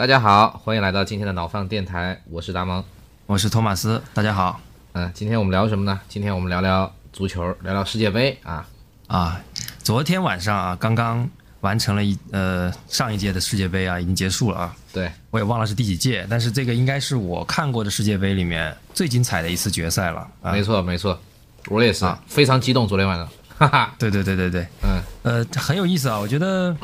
[0.00, 2.82] 大家好，欢迎来到今天的脑放电台，我是达蒙，
[3.26, 4.58] 我是托马斯，大家好。
[4.94, 6.00] 嗯，今天我们聊什么呢？
[6.08, 8.66] 今天我们聊聊足球，聊聊世界杯啊
[9.08, 9.38] 啊！
[9.82, 11.28] 昨天晚上啊，刚刚
[11.60, 14.74] 完成了一呃上一届的世界杯啊，已经结束了啊。
[14.90, 20.26] 对，我也忘了是第几届，但是这个应该是我看过的世界杯里面最精彩的一次决赛了。
[20.44, 21.20] 没错，没错，
[21.66, 23.28] 我也是啊非常激动，昨天晚上。
[23.58, 26.74] 哈哈，对对对对对，嗯，呃，很有意思啊，我觉得。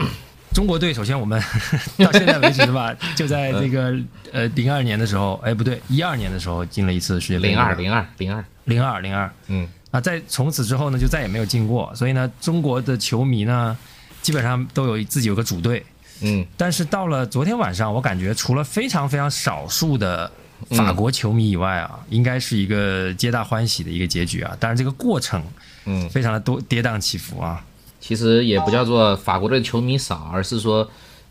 [0.53, 1.39] 中国队首先我们
[1.99, 3.95] 到现在为止是吧， 就在这个
[4.33, 7.51] 呃零二年的时候，哎不对，一二年的时候进了一次世界杯。
[7.51, 11.93] 零二零二零二零二零二，嗯啊，在从此之后呢，就再也没有进过。
[11.95, 13.77] 所以呢，中国的球迷呢，
[14.23, 15.85] 基本上都有自己有个主队，
[16.23, 16.45] 嗯。
[16.57, 20.31] 但是到了昨天晚上，我感觉除了非常非常少数的
[20.71, 24.57] 法国球迷以外啊，应该是一个皆大欢喜的一个结局啊。
[24.59, 25.43] 但是这个过程，
[25.85, 27.63] 嗯，非常的多跌宕起伏啊。
[28.07, 30.89] 其实也不叫做法国队球迷少，而是说，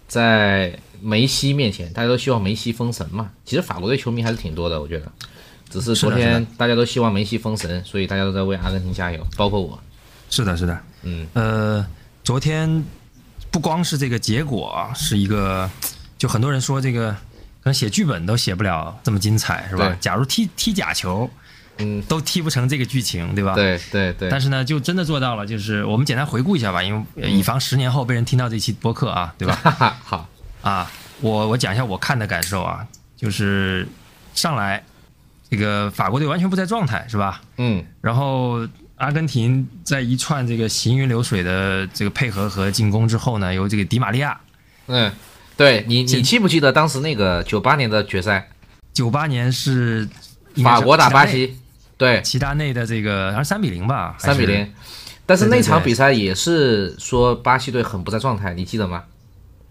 [0.10, 3.30] 在梅西面前，大家都希望梅西封神嘛。
[3.46, 5.10] 其实法国队球迷还是挺多的，我觉得，
[5.70, 9.80] 只是昨天大家都希望梅西封神，所以大家都在为阿根廷加油，包括我。
[10.30, 11.88] 是的，是的，嗯，呃，
[12.26, 12.84] 昨天
[13.50, 15.72] 不光是这个结果是一个，
[16.18, 17.18] 就很多人说这个可
[17.70, 19.96] 能写剧本都写不了这么精彩，是吧？
[20.02, 21.30] 假如踢踢假球。
[21.80, 23.54] 嗯，都踢不成这个剧情，对吧？
[23.54, 24.30] 对对对。
[24.30, 25.46] 但是呢，就真的做到了。
[25.46, 29.56] 就是我们简单回顾一下吧，因为以防十年后被人听到这期播客啊，对吧？
[30.04, 30.30] 好
[30.62, 30.90] 啊，
[31.22, 32.86] 我我讲一下我看的感受啊，
[33.18, 33.88] 就是
[34.34, 34.84] 上来
[35.50, 37.42] 这个法国队完全不在状态，是吧？
[37.58, 37.84] 嗯。
[38.02, 44.40] 然后阿根廷在一串这个行云流水的这个配合和进攻之后呢，由这个迪玛利亚。
[44.88, 45.12] 嗯，
[45.58, 48.50] 对你你记不记得当时那个九八年的决赛？
[48.94, 50.08] 九八年是
[50.64, 51.58] 法国打巴西。
[51.98, 54.72] 对，齐达内的这个好像三比零吧，三比零。
[55.26, 59.04] 但是那场比赛也是说巴西队很不在状态，你记得吗？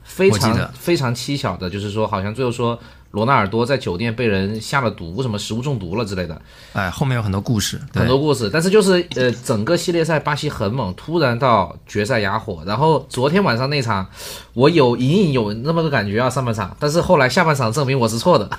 [0.03, 2.79] 非常非常蹊跷的，就是说好像最后说
[3.13, 6.41] 罗纳尔多在酒店被人下了毒，什么食物中毒了之类的。
[6.73, 8.51] 哎，后面有很多故事，很多故事。
[8.53, 12.63] 但是就是呃，整个系列赛巴西很猛，突然到决赛哑火。
[12.67, 14.07] 然后昨天晚上那场，
[14.53, 16.77] 我有隐隐有那么个感觉啊，上半场。
[16.81, 18.51] 但是后来下半场证明我是错的。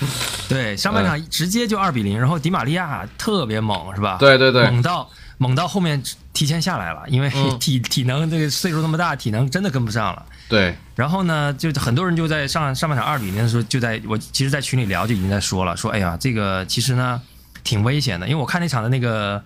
[0.48, 4.16] 对，上半场直接就二比零，然后迪玛利亚特别猛，是吧？
[4.18, 10.24] 对对对，猛到猛到后面提前下来了，因为 体体能这个岁数那么大，体能真的跟不上了。
[10.48, 17.20] 对，然后呢，就很多人就在上上半场二比零的时候，就在我其实，在群里聊就已经在说了，说哎呀，这个其实呢
[17.62, 19.42] 挺危险的，因为我看那场的那个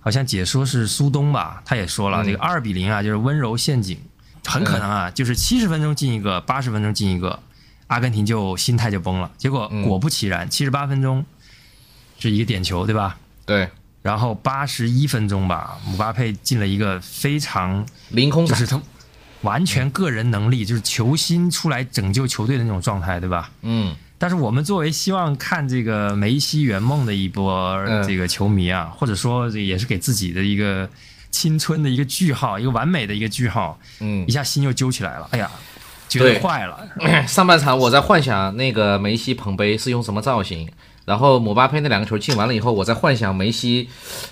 [0.00, 4.00] 好像解说是苏东吧，他也说了，这个二比零啊就是温柔陷阱，
[4.46, 7.38] 很可能啊就是七十分钟进一个，八十分钟进一个。
[7.90, 11.26] 阿根廷就心态就崩了，结果果不其然，七十八分钟
[12.20, 13.18] 是一个点球，对吧？
[13.44, 13.68] 对。
[14.00, 18.80] 然后八十一分钟吧，姆巴佩进了一个非常凌空，就是他
[19.40, 23.50] 完全个人能力，就是球星出来拯救球队的那种状态，对吧？
[23.62, 23.96] 嗯。
[24.18, 30.88] 但是我们作为希望看这个梅西圆梦的一波这个球迷啊，或者说这也是给自己的一个
[31.32, 35.50] 青春的一个句号，一个完美的一个句号，嗯，一下心又揪起来了，哎呀。
[36.10, 36.76] 觉得坏了。
[37.26, 40.68] 上半场我在幻想那个梅西捧杯是用什么造型，
[41.06, 43.88] 然后姆巴佩那两个球进完了以后，我在幻想梅西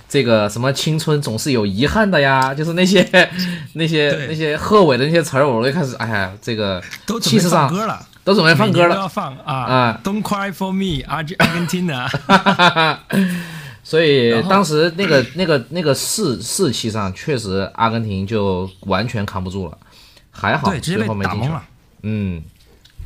[0.08, 3.08] 这个什么青春总是有遗憾的呀，就是那些
[3.74, 12.08] 那些那些贺炜的那些词儿，我就开始哎呀，这个都气势上歌了，都准备放歌了，要放啊啊！Don't cry for me, Argentina。
[13.84, 19.78] 所以当时那个那个那个士士气上，确实阿根廷就完全扛不住了。
[20.38, 21.62] 还好，对，直接被打懵了。
[22.02, 22.42] 嗯，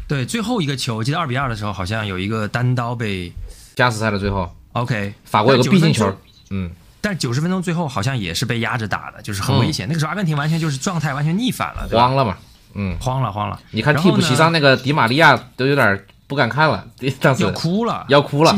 [0.07, 3.33] 对，最后一个球，我记得二比二的时候，好像有一个单刀被
[3.75, 6.15] 加时赛的最后，OK，法国有个必进球。
[6.51, 6.71] 嗯，
[7.01, 9.89] 但九十分钟最后好像也是被压着打的，就是很危险。
[9.89, 12.37] 那个时候阿根廷完全就是状态完全逆反了，慌了嘛？
[12.75, 13.59] 嗯，慌了慌了。
[13.71, 16.87] 你看替补席上那个迪玛利亚都有点不敢看了，
[17.21, 18.55] 当时要哭了，要哭了。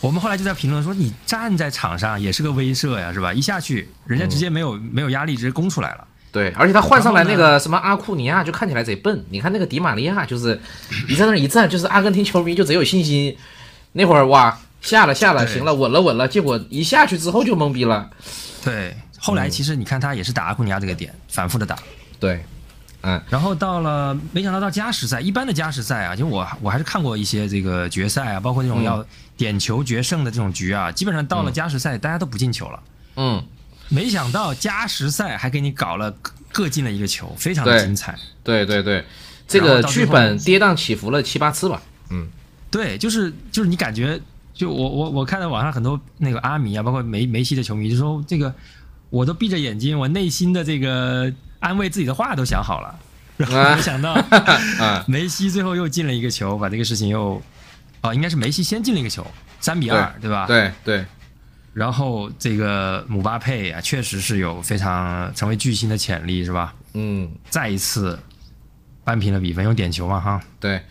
[0.00, 3.32] 我们后来就在评论说，你站在场上也是个威慑呀，是吧？
[3.32, 6.06] 一下去，人家直接没有没有压力，直接攻出来了。
[6.30, 9.24] 对，而且他换上来那个什么阿库尼亚就看起来贼笨。
[9.30, 10.60] 你看那个迪玛利亚，就是
[11.08, 13.34] 你在那一站，就是阿根廷球迷就贼有信心。
[13.92, 18.10] 那会儿哇，下了下了，行了，稳了稳了，结果一下去之后就懵逼了。
[18.62, 21.78] 对，后来其实你看他也是打阿库尼亚这个点，反复的打。
[22.20, 22.44] 对，
[23.00, 29.02] 嗯，然后到了，没想到到加时赛，一般的加时赛啊，就我我还是看过一些这个决赛啊，包括那种要
[29.36, 32.80] 点球决胜的这种局啊，基本上到了加时赛，大家都不进球了。
[33.16, 33.42] 嗯。
[33.88, 36.14] 没想到加时赛还给你搞了
[36.52, 38.16] 各进了一个球，非常的精彩。
[38.42, 39.04] 对对对，
[39.46, 41.82] 这个剧本跌宕起伏了七八次吧。
[42.10, 42.28] 嗯，
[42.70, 44.20] 对，就是就是你感觉，
[44.54, 48.54] 就我我我看到网上很多那个阿米啊，包括梅梅西的球迷就说，这个
[49.10, 52.98] 我都闭着眼睛，我内心的这个安慰自己的话都想好了。
[53.36, 54.12] 然后啊没想到
[54.80, 57.40] 啊， 梅西最后又进了一个球，把这个事情又，
[58.00, 59.24] 哦，应该是梅西先进了一个球，
[59.60, 60.46] 三比二，对吧？。
[60.46, 61.06] 对对，
[61.78, 66.74] 然后这个姆巴佩啊，确实是有非常成为巨星的潜力，是吧？
[66.94, 68.18] 嗯，再一次
[69.04, 70.42] 扳平了比分，用点球嘛，哈。
[70.58, 70.82] 对。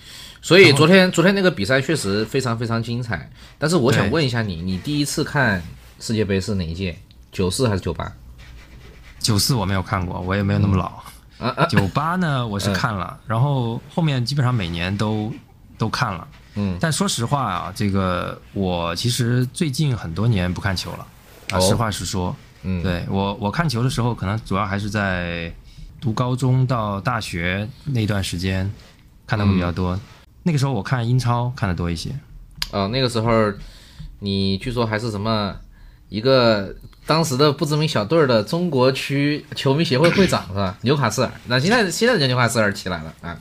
[0.41, 5.61] 所以昨天昨天那个比赛确实非常非常精彩，但是我想问一下你，你第一次看
[5.99, 6.97] 世界杯是哪一届？
[7.33, 8.09] 九四还是九八？
[9.19, 10.85] 九四我没有看过，我也没有那么老。
[11.37, 15.33] 啊啊，九八呢，我是看了，然后后面基本上每年都
[15.77, 16.25] 都看了。
[16.57, 21.07] 嗯但说实话啊，这个我其实最近很多年不看球了
[21.51, 22.35] 啊，哦实话实说。
[22.63, 25.53] 嗯，对我我看球的时候，可能主要还是在
[26.01, 28.69] 读高中到大学那段时间
[29.27, 29.97] 看的会比较多。
[30.43, 32.09] 那个时候我看英超看的多一些。
[32.71, 33.31] 哦，那个时候
[34.19, 35.55] 你据说还是什么
[36.09, 36.75] 一个
[37.05, 40.75] 当时的不知名小队儿的中国区球迷协会会长是吧？
[40.81, 43.37] 纽卡斯尔，那现在现在人家纽卡斯尔起来了啊。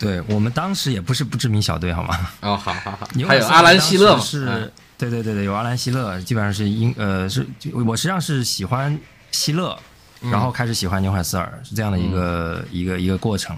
[0.00, 2.18] 对我们当时也不是不知名小队，好吗？
[2.40, 3.08] 哦，好好好。
[3.28, 4.72] 还有阿兰希勒嘛是，嗯。
[4.96, 7.46] 对对对对，有阿兰希勒，基本上是英呃是
[7.86, 8.98] 我实际上是喜欢
[9.30, 9.78] 希勒，
[10.22, 10.30] 嗯。
[10.30, 13.54] 然后开始喜欢纽卡斯尔，是这样的一个、一个一个过程。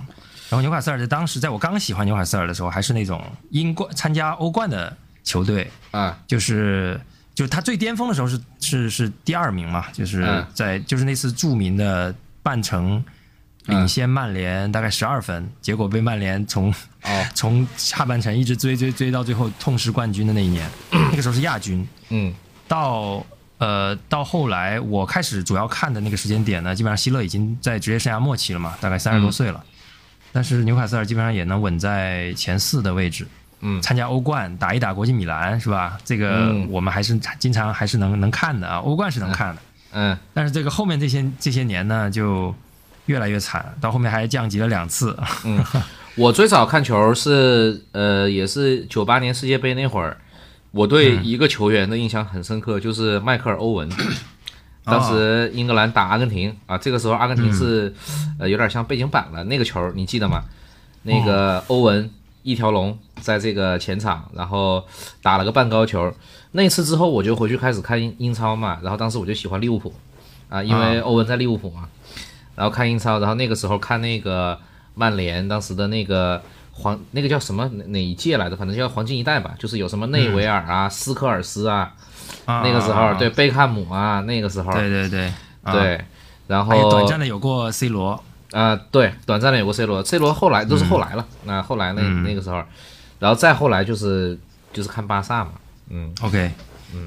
[0.48, 7.00] 然后纽卡斯尔在当时在我刚喜欢纽卡斯尔的时候，还是那种英冠参加欧冠的球队，啊，就是
[7.34, 10.46] 就是他最巅峰的时候是是是第二名嘛，就是嗯。
[10.52, 13.02] 在就是那次著名的半程
[13.66, 16.72] 领先曼联大概十二分，结果被曼联从
[17.04, 21.86] 哦， 从下半程一直追追追到最后痛失冠军的那一年，那个时候是亚军。
[22.10, 22.34] 嗯。
[22.66, 23.24] 到
[23.58, 29.62] 呃到后来我开始主要看的那个时间点呢，基本上希勒已经在职业生涯末期了嘛，大概三十多岁了。
[30.32, 33.28] 但是纽卡斯尔基本上也能稳在前四的位置，
[33.60, 33.80] 嗯。
[33.82, 35.98] 参加欧冠，打一打国际米兰是吧？
[36.04, 36.66] 这个嗯。
[36.70, 39.62] 我们还是经常还是能能看的啊，欧冠是能看的。
[39.92, 40.18] 嗯。
[40.32, 42.54] 但是这个后面这些这些年呢，就
[43.06, 45.16] 越来越惨，到后面还降级了两次。
[45.44, 45.64] 嗯，
[46.16, 50.16] 我最早看球是呃，也是九八年世界杯那会儿，
[50.70, 53.88] 我对嗯一个球员的印象很深刻，就是迈克尔·欧文。
[53.90, 53.94] 哦
[54.84, 60.42] 当时英格兰打阿根廷啊，这个时候阿根廷是、嗯呃有点像背景板了，那个球你记得吗？
[61.04, 62.10] 那个欧文
[62.42, 64.84] 一条龙在这个前场，然后
[65.22, 66.12] 打了个半高球。
[66.50, 69.94] 那次之后我就回去开始看英英超嘛，然后当时我就喜欢利物浦
[70.48, 71.88] 啊，因为欧文在利物浦嘛，
[72.54, 74.58] 然后看英超，然后那个时候看那个
[74.94, 81.94] 曼联当时的那个黄那个叫什么哪哪一届来的，反正叫黄金一代吧，就是有什么内维尔啊、斯科尔斯啊，
[82.44, 84.72] 啊那个时候啊对贝克汉姆啊，那个时候。
[84.72, 85.32] 对对对
[85.62, 85.72] 啊。
[85.72, 86.04] 对，
[86.48, 92.24] 然后短暂的有过 C 罗，啊、对，短暂的有过 C 罗，C 罗后来都是后来了，那、后来那、嗯。
[92.24, 92.62] 那个时候，
[93.18, 94.38] 然后再后来就是
[94.72, 95.52] 就是看巴萨嘛，
[95.88, 96.50] 嗯，OK，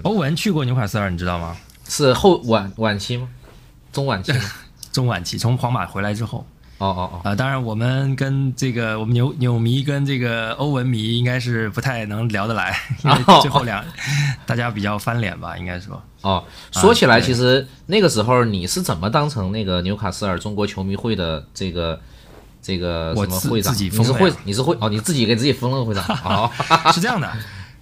[0.04, 1.56] 欧文去过纽卡斯尔，你知道吗？
[1.88, 3.28] 是后晚晚期吗？
[3.92, 4.40] 中晚期吗？
[4.96, 6.46] 中晚期从皇马回来之后，
[6.78, 13.84] 哦哦哦，啊、当然我们跟这个我们纽纽迷跟这个欧文迷应该是不太能聊得来， 因为最后两
[14.46, 16.02] 大家比较翻脸吧，应该说。
[16.22, 17.28] 哦，说起来，对。
[17.28, 22.00] 其实那个时候你是怎么当成那个纽卡斯尔中国球迷会的这个
[22.62, 23.74] 这个什么会长？
[23.74, 26.04] 自己你是会你是会哦，你自己给自己封了个会长。
[26.24, 26.50] 哦，
[26.94, 27.32] 是这样的，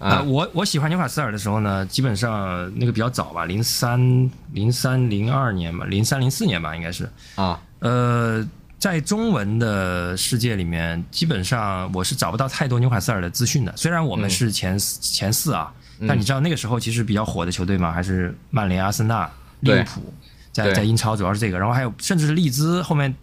[0.08, 7.08] 啊、我我喜欢纽卡斯尔的时候呢，基本上那个比较早吧，零三零三零二年吧，零三零四年吧，应该是。
[7.36, 7.58] 啊。
[7.78, 8.46] 呃，
[8.78, 13.74] 在中文的世界里面，基本上我是找不到太多纽卡斯尔的资讯的。
[13.76, 15.72] 虽然我们是前四、前四啊，
[16.06, 19.30] 但你知道那个时候其实比较火的球队嘛，还是曼联、阿森纳、
[19.60, 20.12] 利物浦，
[20.52, 23.14] 在在英超主要是这个，然后还有甚至是利兹后面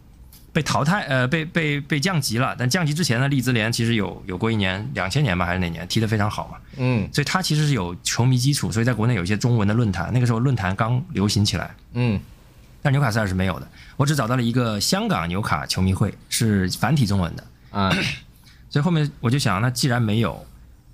[0.53, 2.55] 被淘汰，呃，被被被降级了。
[2.58, 7.08] 但降级之前呢，利兹联其实有有过一年，两千年吧还是哪年踢得非常好嘛，嗯。
[7.13, 11.75] 所以他其实是有球迷基础，所以在国内有一些中文的论坛，那个时候论坛刚流行起来。
[11.93, 12.20] 嗯。
[12.81, 17.91] 但纽卡斯尔是没有的，我只找到了一个香港纽卡球迷会，是繁体中文的，啊。
[18.70, 20.46] 所以后面我就想，那既然没有，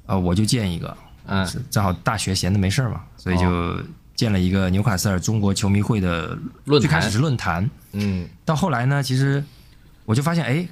[0.05, 0.97] 呃，我就建一个，
[1.27, 1.47] 嗯。
[1.69, 3.77] 正好大学闲的没事儿嘛，所以就
[4.17, 8.27] 建了一个纽卡斯尔中国球迷会的，论坛最开始是论坛，嗯。
[8.43, 9.41] 到后来呢，其实
[10.05, 10.67] 我就发现，哎，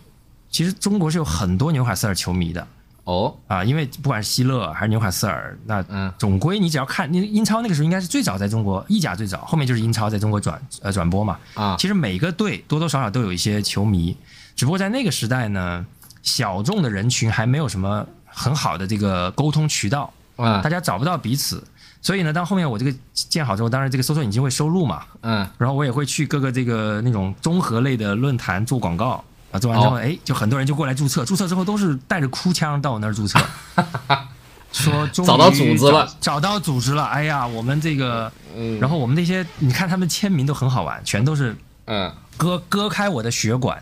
[0.49, 2.67] 其实中国是有很多纽卡斯尔球迷的。
[3.03, 3.35] 哦。
[3.47, 6.11] 啊，因为不管是希勒还是纽卡斯尔，那嗯。
[6.17, 11.75] 总归你只要看，你英超那个时候应该是最早在中国，意甲最早，后面就是英超在中国转呃转播嘛，啊。
[11.77, 14.17] 其实每个队多多少少都有一些球迷，
[14.55, 15.85] 只不过在那个时代呢，
[16.23, 20.63] 小众的人群还没有什么很好的这个沟通渠道，啊。
[20.63, 21.63] 大家找不到彼此。
[22.05, 25.37] 所以呢，当后面我这个建好之后，当然这个搜索引擎会收录嘛，嗯。
[25.57, 29.23] 然后我也会去各个这个那种综合类的论坛做广告。
[29.51, 29.97] 啊，做完之后，哦。
[29.97, 33.39] 哎，就很多人就过来注册，注册之后都是带着哭腔到我那儿注册，
[34.71, 36.05] 说终于找到组织了。
[36.21, 38.79] 找，找到组织了，哎呀，我们这个，嗯。
[38.79, 42.13] 然后我们那些，你看他们签名都很好玩，全都是嗯。
[42.37, 43.81] 割割开我的血管，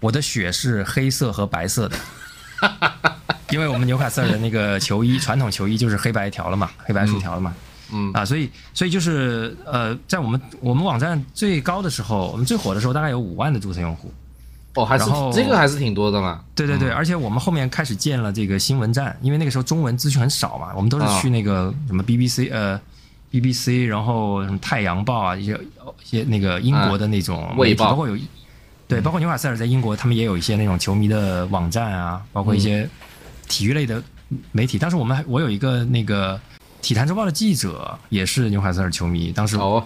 [0.00, 1.96] 我的血是黑色和白色的，
[3.50, 7.54] 因为我们纽卡斯尔的那个球衣，传统球衣就是黑白条了嘛，黑白竖条了嘛。
[7.92, 14.12] 嗯啊，所以所以就是呃，在我们我们网站最高的时候，我们最火的时候，大概有五万的注册用户。
[14.74, 16.40] 哦，还是这个还是挺多的嘛。
[16.54, 22.78] 对对对，而且我们后面开始建了这个新闻站，因为那个时候中文资讯很少嘛，我们都是去那个什么 BBC 呃
[23.30, 25.54] BBC，然后什么太阳报啊一些
[26.02, 28.18] 一些那个英国的那种媒体，卫报包括有
[28.88, 32.88] 对，包括纽卡斯尔在英国，他们也有一些那种球迷的网站啊，包括一些
[33.48, 34.02] 体育类的
[34.52, 34.78] 媒体。
[34.78, 36.40] 当时我们还我有一个那个
[36.82, 39.84] 体坛周报的记者，也是纽卡斯尔球迷，当时哦，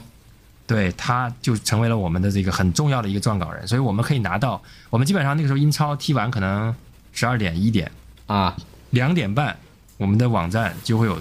[0.67, 6.75] 对，他就成为了我们的这个很重要的一个撰稿人，所以我们可以拿到，我们基本上那个时候英超踢完可能
[7.13, 7.91] 十二点一点，
[8.27, 8.57] 啊，
[8.91, 9.57] 两点半，
[9.97, 11.21] 我们的网站就会有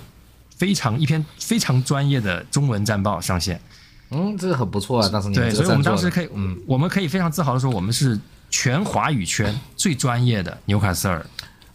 [0.58, 3.60] 非常一篇非常专业的中文战报上线。
[4.12, 5.10] 嗯，这个很不错啊。
[5.10, 8.20] 当时你对，所以我们当时可以，嗯，我们可以非常自豪的说，我们是
[8.50, 11.26] 全华语圈最专业的纽卡斯尔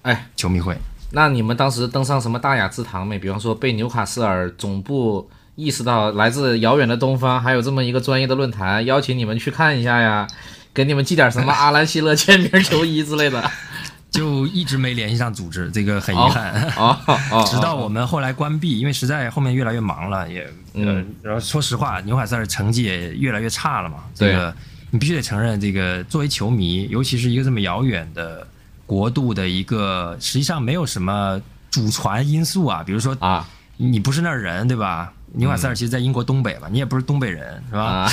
[0.04, 0.76] 哎，球迷会。
[1.10, 3.18] 那你们当时登上什么大雅之堂没？
[3.18, 10.26] 比方说被纽卡斯尔总部意识到来自遥远的东方还有这么一个专业的论坛，邀请你们去看一下呀，
[10.72, 13.42] 给你们寄点什么阿兰希勒签名球衣之类的。
[14.10, 16.52] 就一直没联系上组织，这个很遗憾。
[16.76, 16.96] 哦
[17.32, 20.42] 哦， 直到我们后来关闭，因为实在后面越来越忙了，也
[20.74, 24.04] 呃嗯，然后说实话，纽卡斯尔成绩也越来越差了嘛。
[24.16, 24.54] 对这个
[24.90, 28.46] 你必须得承认，这个作为球迷，尤其是一个这么遥远的
[28.86, 35.12] 国度的一个，实际上没有什么祖传因素啊，比如说啊你不是那儿人，对吧？
[35.36, 37.82] 纽瓦塞尔其实在英国东北嘛，你也不是东北人，是吧？
[37.82, 38.08] 啊，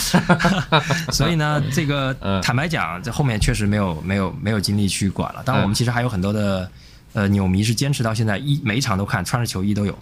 [1.13, 5.44] 所以呢， 这个嗯坦白讲，这后面确实没有没有没有精力去管了。
[5.44, 6.68] 当然，我们其实还有很多的
[7.13, 9.96] 呃纽迷是坚持到现在，一每一场都看，穿着球衣都有。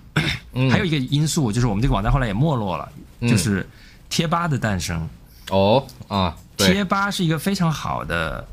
[0.54, 3.68] 嗯还有一个因素就是我们这个网站后来也没落了，嗯就是
[4.10, 5.06] 贴吧的诞生。
[5.50, 8.48] 哦啊，贴吧是一个非常好的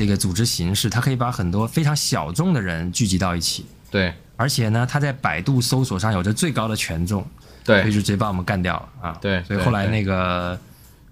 [0.00, 7.22] 这个组织形式，它可以把很多非常小众的人聚集到一起，对而且呢，它在百度搜索上有着最高的权重。
[7.62, 9.18] 对所以对就直接把我们干掉了啊！
[9.20, 10.58] 对所以后来那个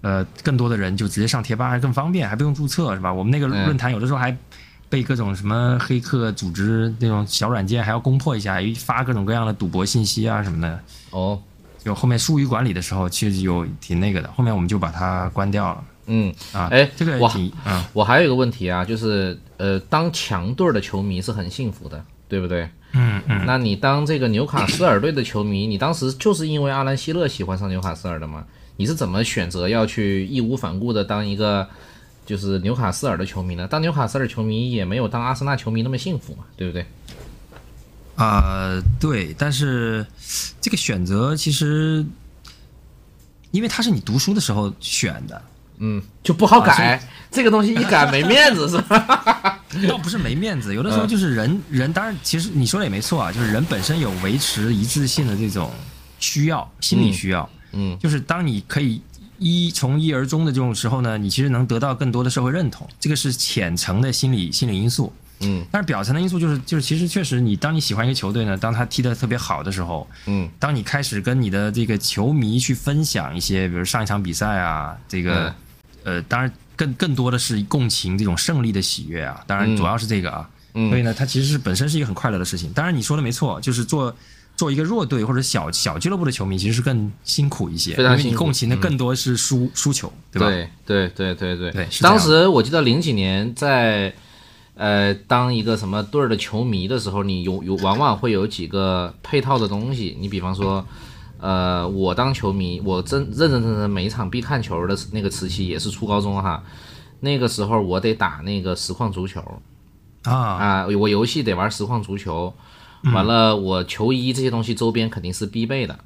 [0.01, 3.13] 呃，更多的人就直接上贴吧还更方便，还不用注册是吧？
[3.13, 4.35] 我们那个嗯论坛有的时候还
[4.89, 10.79] 被各种什么黑客组织那种小软件还要攻破一下，发各种各样的赌博信息啊什么的。
[11.11, 11.39] 哦，
[11.83, 16.67] 就后面疏于管理的时候，其实有挺那个的，后面我们就把它关掉了嗯，啊。
[16.71, 22.69] 哎这个哇挺嗯，我还有一个问题啊，就是呃，当强队的球迷是很幸福的，对不对？
[22.93, 28.43] 嗯嗯，那你当这个纽卡斯尔队的球迷，你当时就是因为阿兰希勒喜欢上纽卡斯尔的吗？
[28.77, 31.67] 你是怎么选择要去义无反顾的当一个
[32.25, 33.67] 就是纽卡斯尔的球迷呢？
[33.67, 36.85] 当纽卡斯尔球迷也没有当阿森纳球迷那么幸福嘛，对不对？
[38.15, 40.05] 啊、对，但是
[40.59, 42.05] 这个选择其实，
[43.51, 45.41] 因为它是你读书的时候选的，
[45.79, 49.59] 嗯，就不好改，这个东西一改没面子是吧？
[49.87, 55.71] 倒不是没面子，有的时候就是人人，当然其实你说的也没错啊，就是人本身有维持一致性的这种
[56.19, 59.01] 需要，心理需要，嗯就是当你可以
[59.37, 65.13] 一从一而终的这种时候呢，你其实能得到更多的社会认同，这个是浅层的心理心理因素。
[65.41, 65.63] 嗯。
[65.71, 70.49] 但是表层的因素就是就是其实确实你当你喜欢一个球队呢，当他踢得特别好的时候，嗯。
[70.59, 75.55] 当你开始跟你的这个球迷去分享一些，比如上一场比赛啊，这个、
[76.03, 82.71] 呃，当然更更多的是共情这种胜利的喜悦啊，当然嗯主要是这个啊，嗯所以呢，它其实是本身是一个很快乐的事情。
[82.73, 84.15] 当然你说的没错，就是做
[84.55, 90.47] 做一个弱队或者小小俱乐部的球迷，其实是更辛苦一些，因为你共情的嗯更多是输、输球，对吧？
[90.49, 94.13] 对对对对对当时我记得零几年在
[94.75, 100.17] 呃当一个什么队儿的球迷的时候，你有有往往会有几个配套的东西。
[100.19, 100.85] 你比方说，
[101.39, 106.63] 呃，我当球迷，我真认认真真每一场必看球的那个时期也是初高中哈。
[107.21, 109.41] 那个时候我得打那个实况足球
[110.23, 112.53] 啊，啊，我游戏得玩实况足球，
[113.13, 115.97] 完了我球衣这些东西周边肯定是必备的。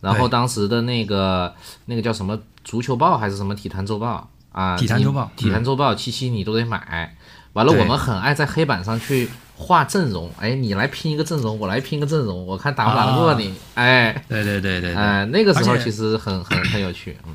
[0.00, 4.76] 然后当时的那个那个叫什么足球报还是什么体坛周报啊？
[4.76, 7.16] 体坛周报体坛周报七七你都得买。
[7.52, 9.28] 完了，我们很爱在黑板上去
[9.60, 14.10] 画阵容，哎，你来拼一个阵容，我来拼一个阵容，我看打不打得过你，哎。
[14.26, 14.94] 对对对对对。
[14.94, 17.34] 哎，那个时候其实很很很有趣，嗯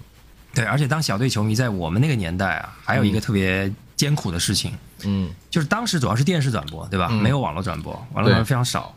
[0.54, 7.10] 对，而且当小队球迷在我们那个年代啊，还有一个特别艰苦的事情，嗯就是当时主要是电视转播，对吧？
[7.12, 8.96] 嗯没有网络转播，网络转播非常少。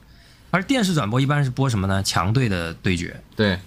[0.50, 2.02] 而电视转播一般是播什么呢？
[2.02, 3.14] 强队的对决。
[3.36, 3.58] 对，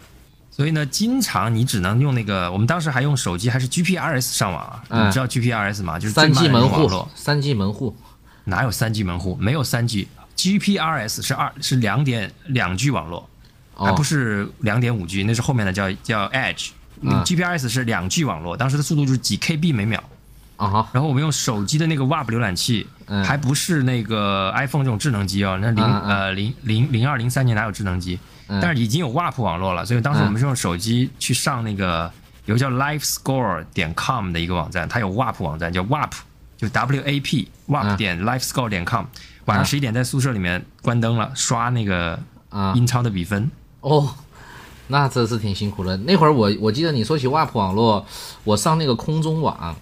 [0.50, 4.84] 所以呢，经常你只能用那个，我们当时还用手机，还是 GPRS 上网啊？
[4.90, 6.00] 嗯你知道 GPRS 吗？
[6.00, 7.96] 就是三慢 G 门户三 G 门户，
[8.46, 9.36] 哪有三 G 门户？
[9.40, 10.08] 没有三 G。
[10.36, 13.30] GPRS 是二是两点两 G 网络，
[13.76, 16.70] 还哦不是两点五 G，那是后面的叫叫 Edge。
[17.02, 20.04] 嗯 GPRS 是两 G 网络，当时的速度就是几 KB 每秒。
[20.58, 28.20] 啊哈，然后我们用手机的那个 WAP 浏览器，嗯还不是那个 iPhone 这种智能机哦，那零、呃零零零二零三年哪有智能机？
[28.48, 32.12] 嗯但是已经有 WAP 网络了，所以当时我们是用手机去上那个
[32.46, 36.12] 有个叫 LifeScore 点 com 的一个网站，它有 WAP 网站叫 WAP，
[36.62, 39.06] 就 W A P WAP 嗯点 LifeScore 点 com。
[39.46, 43.50] 晚上嗯十一点在宿舍里面关灯了，刷那个啊英超的比分。
[43.82, 44.14] 哦，
[44.88, 45.98] 那真是挺辛苦的。
[45.98, 48.06] 那会儿我我记得你说起 WAP 网络，
[48.44, 49.76] 我上那个空中网，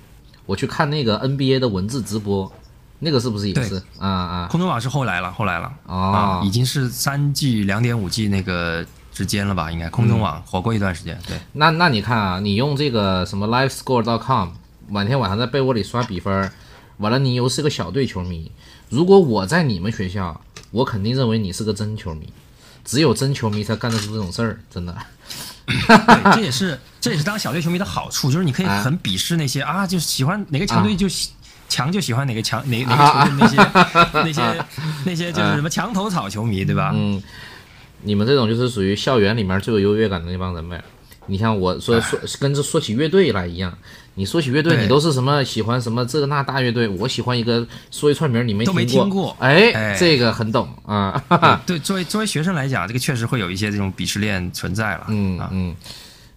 [0.46, 2.50] 我去看那个 NBA 的文字直播，
[3.00, 3.76] 那个是不是也是？
[4.00, 9.70] 啊啊空中网是后来了，后来了哦啊，已经是三 G、两点五 G 那个之间了吧？
[9.70, 11.20] 应该空中网火过一段时间。
[11.28, 14.52] 对，那那你看啊，你用这个什么 LiveScore.com，
[14.88, 16.52] 每天晚上在被窝里刷比分儿，
[17.00, 18.50] 完了你又是个小队球迷。
[18.90, 20.40] 如果我在你们学校，
[20.72, 22.32] 我肯定认为你是个真球迷。
[22.86, 24.96] 只有真球迷才干得出这种事儿，真的。
[25.66, 31.32] 对，这也是这也是当小队球迷的好处，就是你可以啊很鄙视那些啊，就是喜欢哪个强队就喜。
[31.68, 33.58] 强就喜欢哪个强哪哪啊个球队那些
[34.26, 34.66] 那些
[35.06, 36.92] 那些就是什么墙头草球迷对吧？
[36.96, 37.22] 嗯，
[38.02, 40.84] 你们这种就是属于校园里面最有优越感的那帮人呗。
[41.30, 43.78] 你像我说说跟着说起乐队来一样，
[44.16, 51.24] 你说起乐队，你都是什么喜欢什么这个那大乐队，我喜欢一个说一串名你没都没听听过哎，哎这个很懂啊。
[51.66, 55.02] 对，作为作为学生来讲，这个确实会有一些这种鄙视链存在了。
[55.02, 55.76] 啊，嗯嗯，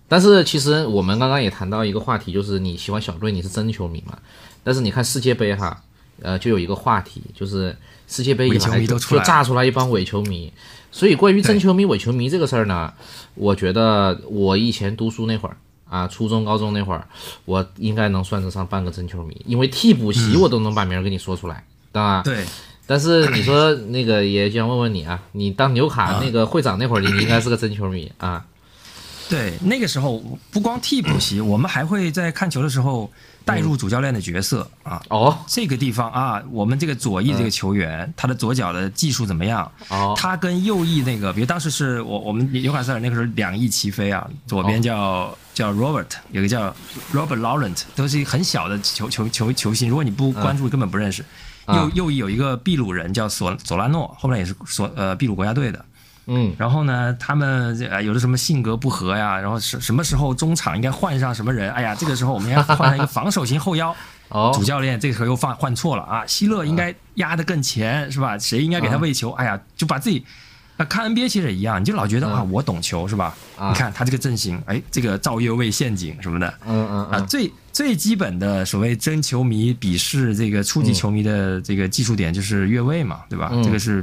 [0.06, 4.16] 但是其实我们刚刚也谈到一个话题，就是你喜欢小队，你是真球迷嘛？
[4.62, 5.82] 但是你看世界杯哈，
[6.20, 7.74] 呃，就有一个话题，就是
[8.12, 10.52] 世界杯以来就就炸出来一帮伪球迷。
[10.90, 12.92] 所以关于真球迷、伪球迷这个事儿呢，
[13.34, 15.56] 我觉得我以前读书那会儿
[15.88, 17.06] 啊，初中、高中那会儿，
[17.46, 22.22] 我应该能算得上半个真球迷，因为替补席我都能把名儿给你说出来，对吧？
[22.22, 22.44] 对，
[22.86, 28.44] 但是你说那个也想问问你啊，你当纽卡那个会长那会儿，你应该是个真球迷啊。
[29.30, 33.10] 对，那个时候不光替补席， 我们还会在看球的时候
[33.44, 35.02] 带入主教练的角色啊。
[35.08, 39.70] 哦这个地方啊，我们这个左翼这个球员，他的左脚的技术怎么样？
[39.88, 46.74] 哦他跟右翼那个，比如当时是我我们纽卡斯尔那个时候两翼齐飞啊，左边叫、叫 Robert，有个叫
[47.12, 51.22] Robert Laurent，都是很小的球球球球星，如果你不关注，根本不认识。
[51.64, 55.84] 啊右右翼有一个秘鲁人叫索索拉诺，后面也是索呃秘鲁国家队的。
[56.26, 61.70] 嗯然后呢，他们有的什么性格不合呀，然后什什么时候中场应该换上什么人？
[61.72, 63.94] 哎呀，这个时候我们应该换上一个防守型后腰。
[64.28, 68.38] 哦主教练这个时候又换换错了啊，希勒应该压得更前是吧？
[68.38, 69.30] 谁应该给他喂球？
[69.32, 70.24] 哎呀，就把自己。
[70.78, 73.34] 啊，看 NBA 其实也一样，你就老觉得嗯啊，我懂球是吧？
[73.58, 83.50] 啊你看他这个阵型，哎，这个造越位陷阱什么的啊，嗯嗯啊最最基本的所谓真球迷鄙视这个初级球迷的这个技术点就是越位嘛，对吧？
[83.52, 84.02] 嗯这个是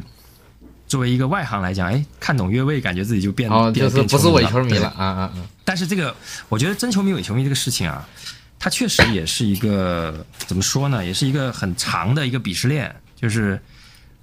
[0.90, 4.90] 作为一个外行来讲，哎，看懂越位，感觉自己就变哦，变就是不是伪球迷了。
[4.98, 5.34] 啊啊啊！
[5.64, 6.14] 但是这个，
[6.50, 8.06] 我觉得真球迷伪球迷这个事情啊，
[8.58, 13.62] 它确实也是一个怎么说呢，也是一个很长的一个鄙视链，就是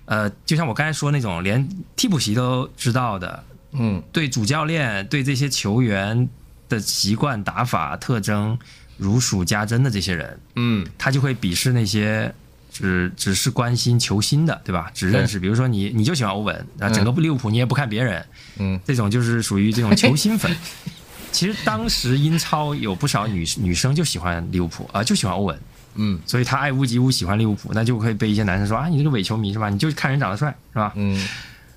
[0.07, 4.03] 呃，就像我刚才说那种连替补席都知道的，嗯。
[4.13, 6.29] 对主教练、对这些球员
[6.69, 8.59] 的习惯、打法、特征
[8.97, 10.85] 如数家珍的这些人，嗯。
[10.99, 12.35] 他就会鄙视那些
[12.77, 14.91] 只只是关心球星的，对吧？
[14.95, 18.25] 只认识，比如说你你就喜欢欧文啊，整个利物浦你也不看别人，
[18.59, 20.55] 嗯，这种就是属于这种球星粉。
[21.33, 25.59] 其实当时英超有不少女女生就喜欢利物浦啊、就喜欢欧文，
[25.95, 29.69] 嗯所以她爱屋及乌喜欢利物浦，那就会被一些男生说啊，你这个伪球迷是吧？
[29.69, 30.93] 你就看人长得帅是吧？
[30.95, 31.27] 嗯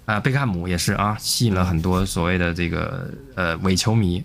[0.05, 4.23] 啊，贝克汉姆也是啊，吸引了很多所谓的这个呃伪球迷。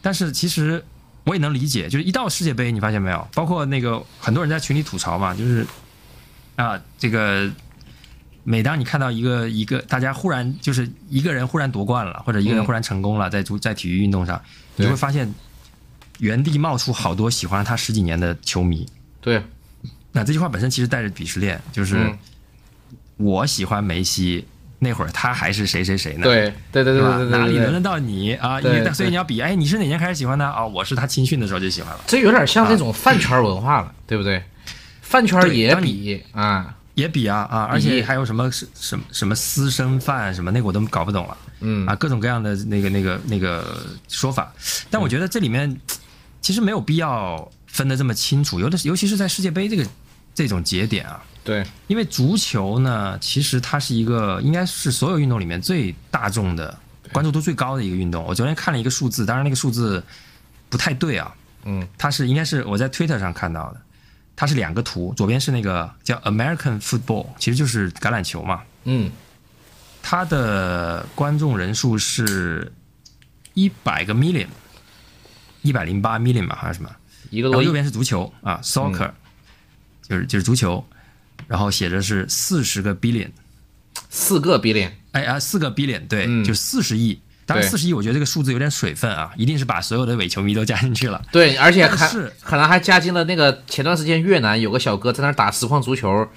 [0.00, 0.82] 但是其实
[1.24, 3.28] 我也能理解，就是一到世界杯，你发现没有？
[3.34, 5.66] 包括那个很多人在群里吐槽嘛，就是
[6.60, 7.50] 啊，这个
[8.44, 14.40] 每当你看到一个一个大家忽然就是一个人忽然夺冠了，或者一个人嗯忽然成功了，在足在体育运动上，
[14.76, 15.32] 你就会发现
[16.18, 18.86] 原地冒出好多喜欢他十几年的球迷。
[19.20, 19.42] 对，
[20.12, 22.18] 那这句话本身其实带着鄙视链，就是嗯
[23.16, 24.46] 我喜欢梅西，
[24.78, 26.24] 那会儿他还是谁谁谁呢？
[26.24, 28.58] 对对对对对吧对对，对哪里轮得到你啊？
[28.94, 30.64] 所以你要比，哎，你是哪年开始喜欢的啊？
[30.66, 34.42] 我是他青训的时候就喜欢了，这有点像那种饭圈文化了，对不对？
[35.10, 41.84] 饭圈也比啊，也比啊啊，而且还有什么什什么什么私生饭什么那个我都搞不懂了嗯。
[41.84, 44.52] 啊，各种各样的那个那个那个说法。
[44.88, 45.76] 但我觉得这里面
[46.40, 49.84] 其实没有必要分得这么清楚，尤的尤其是在世界杯这个
[50.32, 56.78] 这种节点啊，对，因为足球呢，其实它是一个应该是所有运动里面最大众的、
[57.12, 58.24] 关注度最高的一个运动。
[58.24, 60.00] 我昨天看了一个数字，当然那个数字
[60.68, 61.84] 不太对啊，嗯。
[61.98, 63.80] 它是应该是我在 Twitter 上看到的，
[64.40, 69.10] 它是两个图，左边是那个叫 American Football，其实就是橄榄球嘛，嗯。
[70.00, 72.72] 它的观众人数是
[73.52, 74.46] 一百个 million，
[75.60, 76.88] 一百零八 million 吧，还是什么？
[76.88, 76.96] 然后
[77.30, 79.10] 右一个多亿，边是足球啊，soccer，、
[80.08, 80.82] 就是就是足球，
[81.46, 83.28] 然后写着是四十个 billion，
[84.08, 86.42] 四个 billion，哎啊，四个 billion，对，嗯。
[86.42, 87.20] 就四十亿。
[87.50, 91.20] 当然，对四十亿，我觉得这个数字有点水分啊，一定是把所有的伪球迷都加进去了。
[91.32, 92.06] 对，而且还
[92.42, 96.28] 可能还加进了那个前段时间越南有个小哥在那儿打实况足球，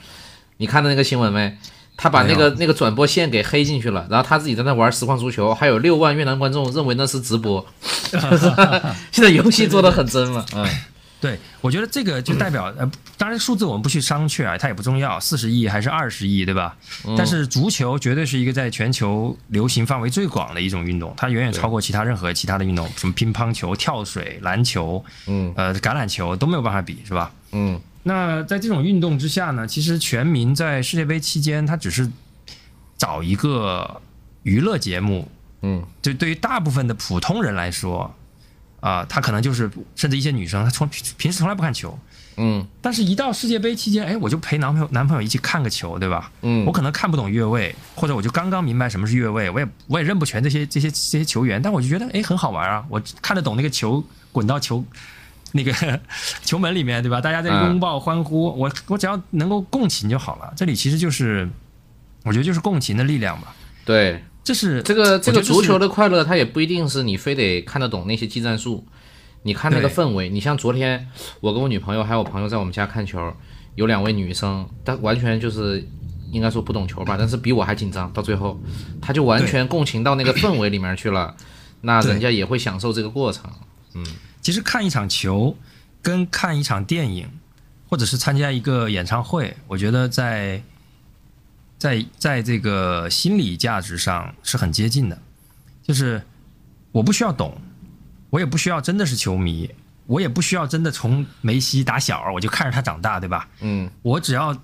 [0.58, 1.56] 你看到那个新闻没？
[1.95, 7.63] 他把那个那个转播线给黑进去了，然后他自己在那玩实况足球，还有六万越南观众认为那是直播。
[9.12, 10.67] 现在游戏做的很真了，嗯，
[11.23, 16.75] 对，我觉得这个就代表，呃，当然数字我们不去商榷啊，它也不重要，四十亿还是二十亿，对吧？
[17.17, 27.31] 但是足球绝对是一个在全球流行范围最广的一种运动，它远远超过其他任何其他的运动，什么乒乓球、跳水、篮球，嗯，呃，橄榄球都没有办法比，是吧？
[27.53, 32.12] 嗯，那在这种运动之下呢，其实全民在世界杯期间，他只是
[32.97, 34.01] 找一个
[34.41, 35.31] 娱乐节目，
[35.62, 38.13] 嗯，就对于大部分的普通人来说，
[38.84, 40.86] 啊、他可能就是甚至一些女生，她从
[41.17, 41.98] 平时从来不看球，
[42.36, 46.30] 嗯但是一到世界杯期间，哎，我就陪男朋友男朋友一起看个球，对吧？
[46.41, 54.84] 嗯我可能看不懂越位，或者我就刚刚明白什么是越位，我也我也认不全这些这些这些球员，但我就觉得哎很好玩啊，我看得懂那个球滚到球
[55.54, 55.72] 那个
[56.43, 57.22] 球门里面，对吧？
[57.22, 60.52] 大家在拥抱欢呼，我我只要能够共情就好了。
[60.58, 61.50] 这里其实就是
[62.26, 68.86] 我觉得就是共情的力量吧，对，这是这个这个足球的快乐，它也不一定是你非得看得懂那些技战术，
[69.43, 70.29] 你看那个氛围。
[70.29, 71.08] 你像昨天
[71.39, 73.34] 我跟我女朋友还有我朋友在我们家看球，
[73.75, 75.88] 有两位女生，但完全就是
[76.32, 78.12] 应该说不懂球吧，但是比我还紧张。
[78.12, 78.60] 到最后，
[79.01, 81.36] 她就完全共情到那个氛围里面去了，
[81.82, 83.49] 那人家也会享受这个过程。
[83.93, 84.03] 嗯
[84.41, 85.56] 其实看一场球，
[86.01, 87.29] 跟看一场电影，
[87.88, 90.62] 或者是参加一个演唱会，我觉得在
[91.84, 95.19] 在在这个心理价值上是很接近的。
[95.82, 96.24] 就是
[96.93, 97.60] 我不需要懂，
[98.30, 99.69] 我也不需要真的是球迷，
[100.08, 103.50] 我也不需要真的从梅西打小我就看着他长大，对吧？
[103.60, 104.58] 嗯我只要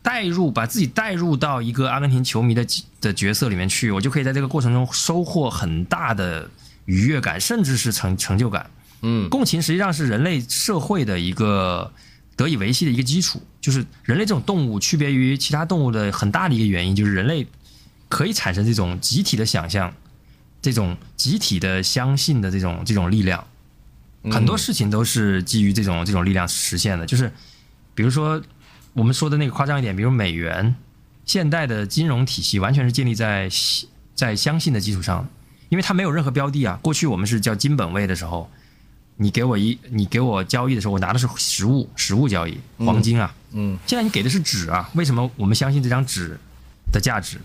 [0.00, 2.66] 带入，把自己带入到一个阿根廷球迷的
[3.02, 6.48] 的角色里面去，我就可以在这个过程中收获很大的
[6.86, 8.70] 愉悦感，甚至是成成就感。
[9.02, 11.92] 嗯共情实际上是人类社会的一个
[12.36, 17.46] 得以维系的一个基础，就是人类这种动物区别于其他动物的很大的一个原因，就是人类
[18.08, 19.92] 可以产生这种集体的想象，
[20.60, 23.46] 这种集体的相信的这种这种力量。
[24.30, 27.32] 很多事情都是基于这种这种力量实现的，就是
[27.94, 28.40] 比如说
[28.92, 30.76] 我们说的那个夸张一点，比如美元，
[31.24, 33.48] 现代的金融体系完全是建立在
[34.14, 35.28] 在相信的基础上，
[35.70, 36.78] 因为它没有任何标的啊。
[36.82, 38.48] 过去我们是叫金本位的时候，
[39.22, 43.32] 你给我一你给我交易的时候，我拿的是实物实物交易，黄金啊。
[43.52, 46.36] 嗯现在你给的是纸啊，为什么我们相信这张纸
[46.90, 47.38] 的价值？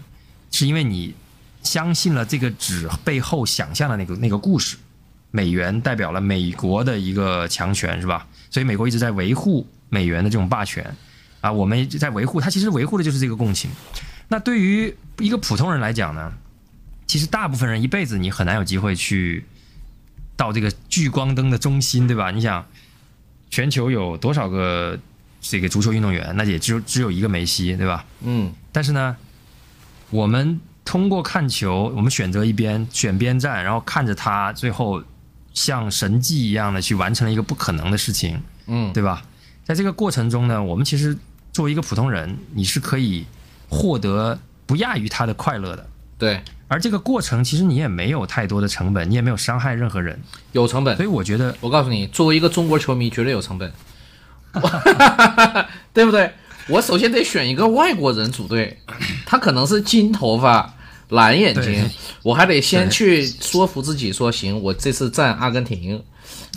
[0.51, 1.13] 是因为你
[1.61, 4.77] 相信了这个纸背后想象的那个那个故事。
[5.29, 8.25] 美元代表了美国的一个强权，是吧？
[8.49, 10.95] 所以美国一直在维护美元的这种霸权
[11.41, 13.69] 啊，我们一直在维护它，其实维护的就是这个共情。
[14.29, 16.31] 那对于一个普通人来讲呢，
[17.05, 19.43] 其实大部分人一辈子你很难有机会去
[20.37, 22.31] 到这个聚光灯的中心，对吧？
[22.31, 22.65] 你想，
[23.49, 24.97] 全球有多少个
[25.41, 26.33] 这个足球运动员？
[26.37, 28.05] 那也只有只有一个梅西，对吧？
[28.21, 29.17] 嗯但是呢，
[30.11, 35.03] 我们通过看球，我们选择一边选边站，然后看着他最后
[35.53, 39.23] 像神迹一样的去完成了一个不可能的事情，嗯对吧？
[39.65, 41.17] 在这个过程中呢，我们其实
[41.51, 43.25] 作为一个普通人，你是可以
[43.67, 45.89] 获得不亚于他的快乐的。
[46.17, 50.19] 对，而这个过程其实你也没有太多的成本，你也没有伤害任何人，
[50.51, 50.95] 有成本。
[50.97, 51.05] 所。
[51.05, 53.71] 以我觉得我告诉你，作为一个中国球迷，绝对有成本，
[55.93, 56.31] 对不对？
[56.67, 58.77] 我首先得选一个外国人组队，
[59.25, 60.73] 他可能是金头发、
[61.09, 61.89] 蓝眼睛，
[62.23, 66.03] 我还得先去说服自己说，行，我这次站阿根廷，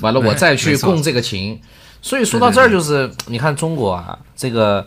[0.01, 1.61] 完了我再去共这个情。
[2.03, 4.85] 所以说到这儿，就是你看中国啊，这个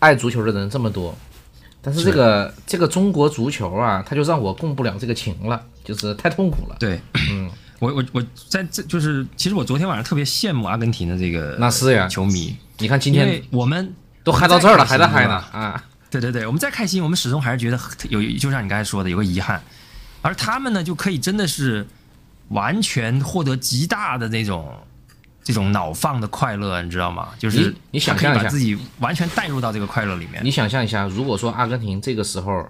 [0.00, 1.16] 爱足球的人这么多，
[1.88, 6.76] 但是这个这个中国足球啊，他就让我共不了这个情了，就是太痛苦了。
[6.78, 15.82] 对，嗯，我我我在这就是，其实我昨天晚上特别羡慕阿根廷的这个那是呀球迷，你看今天我们都嗨到这儿了，还在嗨呢啊！
[16.10, 17.78] 对对对，我们再开心，我们始终还是觉得
[18.10, 19.62] 有，就像你刚才说的，有个遗憾。
[20.20, 21.86] 而他们呢，就可以真的是
[22.48, 24.74] 完全获得极大的那种
[25.48, 27.30] 这种脑放的快乐，你知道吗？
[27.38, 30.44] 就是你你想象一下自己完全带入到这个快乐里面。
[30.44, 32.68] 你想象一下，如果说阿根廷这个时候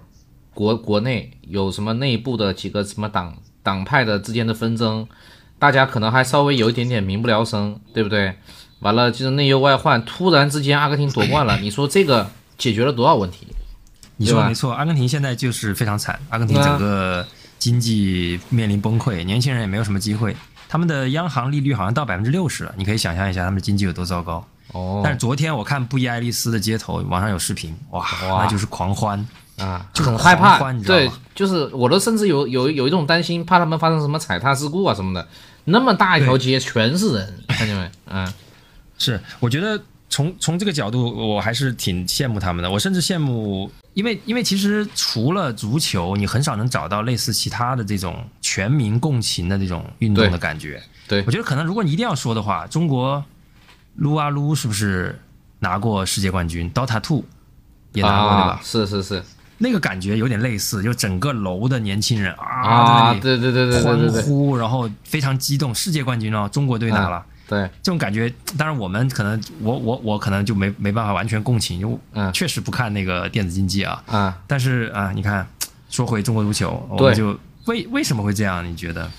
[0.53, 5.05] 国国内有什么内部的几个什么党党派的之间的纷争，
[5.59, 8.33] 大家可能还稍微有一点点民不聊生，对不对？
[8.79, 13.45] 完了就是内忧外患，突然之间阿根廷夺冠了，你说这个解决了多少问题？
[14.15, 20.33] 你说没错，阿根廷现在就是非常惨，阿根廷整个经济面临崩溃，年轻人也没有什么机会。
[20.69, 24.47] 他们的央行利率好像到百分之六十了，你可以想象一下他们的经济有多糟糕。
[24.71, 29.27] 哦，但是昨天我看布宜爱丽丝的街头，网上有视频，哇，哇那就是狂欢。
[29.57, 35.27] 啊，就很害怕你，知道对，就是我都甚至有有有一种担心，怕他们发生什么踩踏事故啊什么的。
[35.65, 37.91] 那么大一条街全是人，看见没？
[38.05, 38.33] 嗯，
[38.97, 39.77] 是，我觉得
[40.09, 42.69] 从从这个角度，我还是挺羡慕他们的。
[42.69, 50.81] 我甚至羡慕，因为因为其实除了足球，你很少能找到类似其他的这种全民共情的这种运动的感觉。
[51.07, 53.23] 对我觉得可能如果你一定要说的话，中国
[53.95, 55.19] 撸啊撸是不是
[55.59, 57.23] 拿过世界冠军？Dota Two
[57.93, 59.23] 也拿过、对啊吧？，是是是
[59.57, 67.23] 那个感觉有点类似，就整个楼的年轻人啊，啊，对对对对对欢呼，然后非常激动，世界冠军哦，中国队拿了。
[67.49, 74.03] 对，这种感觉，当然我们可能，我我我可能就没没办法完全共情，因为嗯确实不看那个电子竞技啊。
[74.05, 75.45] 啊，但是啊，你看，
[75.89, 78.63] 说回中国足球，我对们就为为什么会这样？
[78.63, 79.09] 你觉得？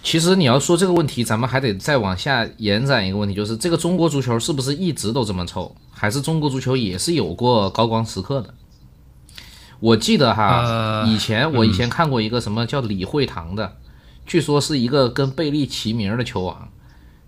[0.00, 8.54] 其实你要说这个问题，咱们还得再往下延展一个问题，就是这个中国足球是不是一直都这么臭，还是中国足球也是有过高光时刻的？
[9.80, 13.76] 我记得哈，呃以前我以前看过一个什么叫李惠堂的，
[14.24, 16.68] 据说是一个跟贝利齐名的球王，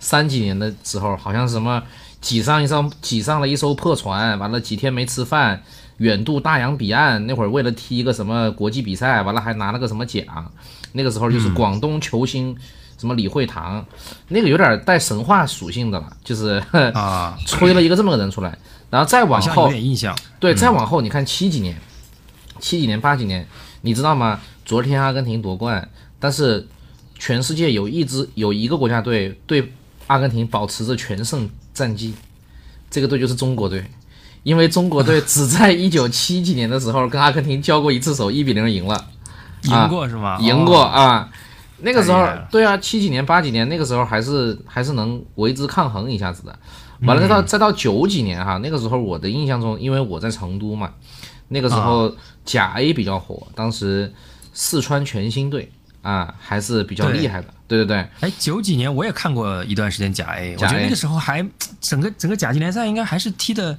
[0.00, 1.80] 三几年的时候好像是什么
[2.20, 5.62] 挤上一艘挤上了一艘破船，完了几天没吃饭，
[5.98, 10.24] 远渡大洋彼岸，那会儿为了踢一个什么国际比赛，完了还拿了个什么奖，
[10.94, 12.56] 那个时候就是广东球星。
[12.98, 13.82] 什么李惠堂，
[14.28, 18.58] 那个有点带神话属性的了，就是啊，吹了一个这么个人出来，
[18.90, 20.14] 然后再往好像有后，点印象。
[20.38, 21.74] 对，再往后你看七几年，
[22.58, 23.48] 七几年八几年，
[23.80, 24.38] 你知道吗？
[24.66, 26.68] 昨天阿根廷夺冠，但是
[27.18, 29.72] 全世界有一支有一个国家队对
[30.11, 32.12] 阿根廷保持着全胜战绩，
[32.90, 33.85] 这个队就是中国队，
[34.42, 39.07] 因为中国队 只在一九七几年的时候跟阿根廷交过一次手，一比零赢了。
[39.62, 40.37] 赢过是吗？
[40.40, 41.31] 赢过哦啊。
[41.83, 46.59] 那个时候对啊，七几年、八几年那个时候还是还是能为之抗衡一下子的。
[47.03, 50.90] 完了，再到再到九几年哈，那个时候我的印象中，因为我在成都嘛，
[51.46, 52.12] 那个时候
[52.44, 54.12] 甲 A 比较火，当时
[54.53, 55.70] 四川全兴队
[56.03, 57.46] 啊还是比较厉害的。
[57.70, 61.46] 对对对，哎，九几年我也看过一段时间甲 A，我觉得那个时候还
[61.80, 63.78] 整个整个甲级联赛应该还是踢的，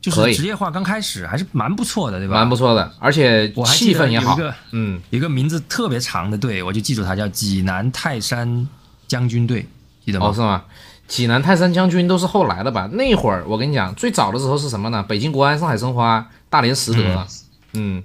[0.00, 2.36] 就是职业化刚开始，还是蛮不错的，对吧？
[2.36, 4.48] 蛮不错的，而且气氛也好有一。
[4.48, 8.68] 个嗯，一个名字特别长的队，我就记住它叫济南泰山
[9.08, 9.66] 将军队，
[10.06, 10.28] 记得吗？
[10.28, 10.62] 哦，是吗？
[11.08, 12.88] 济南泰山将军都是后来的吧？
[12.92, 15.02] 那会儿我跟你讲，最早的时候是什么呢？
[15.02, 17.26] 北京国安、上海申花、大连实德，
[17.72, 18.00] 嗯，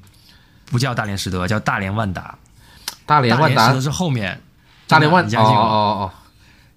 [0.65, 2.35] 不叫大连实德，叫大连万达。
[3.05, 4.39] 大连万达连，是后面，
[4.89, 5.39] 大连万哦？
[5.39, 6.11] 哦哦。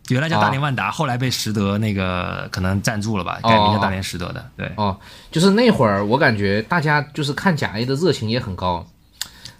[0.09, 4.45] 原来叫大连万达，后来被实德那个可能赞助了吧，改名叫大连实德的。
[4.57, 4.67] 对。
[4.77, 4.97] 哦哦，
[5.31, 8.87] 就是那会儿我感觉大家就是看甲 A 的热情也很高，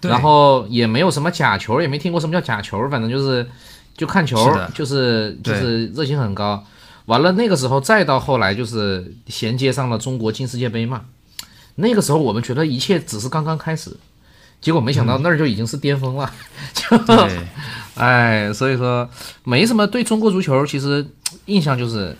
[0.01, 3.49] 然后也没有什么假球，也没听过什么叫假球，反正就是
[3.97, 4.37] 就看球
[4.75, 6.63] 就是就是热情很高。
[7.05, 11.01] 完了那个时候再到后来就是衔接上了中国进世界杯嘛，
[11.75, 13.97] 那个时候我们觉得一切只是刚刚开始，
[14.63, 16.31] 结果没想到那儿就已经是巅峰了，
[16.73, 17.39] 就对，
[17.95, 19.07] 哎，所以说
[19.43, 21.05] 没什么对中国足球其实
[21.45, 22.15] 印象就是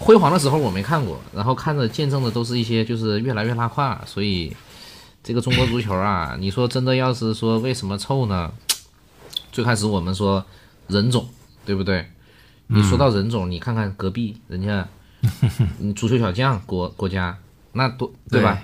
[0.00, 4.54] 辉煌的时候我没看过，然后看着见证的都是一些就是越来越拉胯，所以
[5.22, 8.52] 这个中国足球啊， 你说真的要是说为什么臭呢？
[9.52, 10.44] 最开始我们说
[10.88, 11.26] 人种，
[11.64, 12.04] 对不对？
[12.66, 14.86] 你说到人种，你看看隔壁人家，
[15.78, 17.38] 嗯，足球小将国国家
[17.72, 18.60] 那多对吧？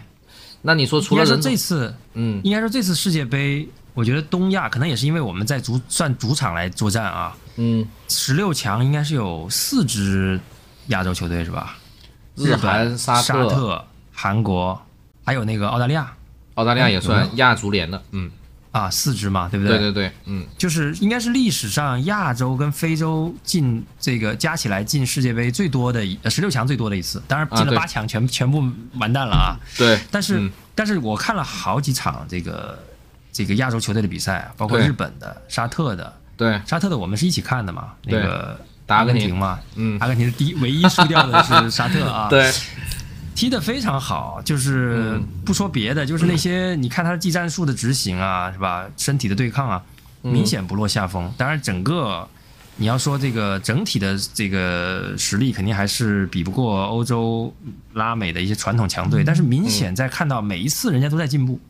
[0.66, 10.40] 那你说除了这，次，嗯，应该说这次世界杯，我觉得东亚可能也是因为我们在主算主场来作战啊，嗯，十六强应该是有四支
[10.87, 11.77] 亚洲球队是吧？
[12.35, 14.81] 日韩、沙特、韩国，
[15.22, 16.14] 还有那个澳大利亚。
[16.55, 18.31] 澳大利亚也算亚足联的，嗯，
[18.74, 19.78] 啊，四支嘛，对不对？
[19.78, 20.44] 对对对，嗯。
[20.58, 28.62] 就是应该是历史上亚洲跟非洲进这个加起来进世界杯最多的呃十六强最多的一次，当然进了八强全、全部
[28.98, 29.54] 完蛋了啊。
[29.78, 30.50] 对，但是、嗯。
[30.76, 32.76] 但是我看了好几场这个
[33.32, 42.50] 这个亚洲球队的比赛，包括日本的、沙特的，对，沙特的我们是一起看的嘛，那个打阿根廷阿根廷嘛，嗯，阿根廷是第一唯一输掉的是沙特啊， 对，
[43.35, 48.87] 踢得非常好，就是嗯不说别的，就是那些你看他的技战术的执行啊，是吧？
[48.97, 49.83] 身体的对抗啊，
[50.23, 51.33] 嗯明显不落下风。
[51.37, 52.29] 当然，整个
[52.77, 57.55] 你要说这个整体的这个实力，肯定还是比不过欧洲、
[57.92, 61.61] 拉美的一些传统强队，但是明显在看到每一次人家都在进步，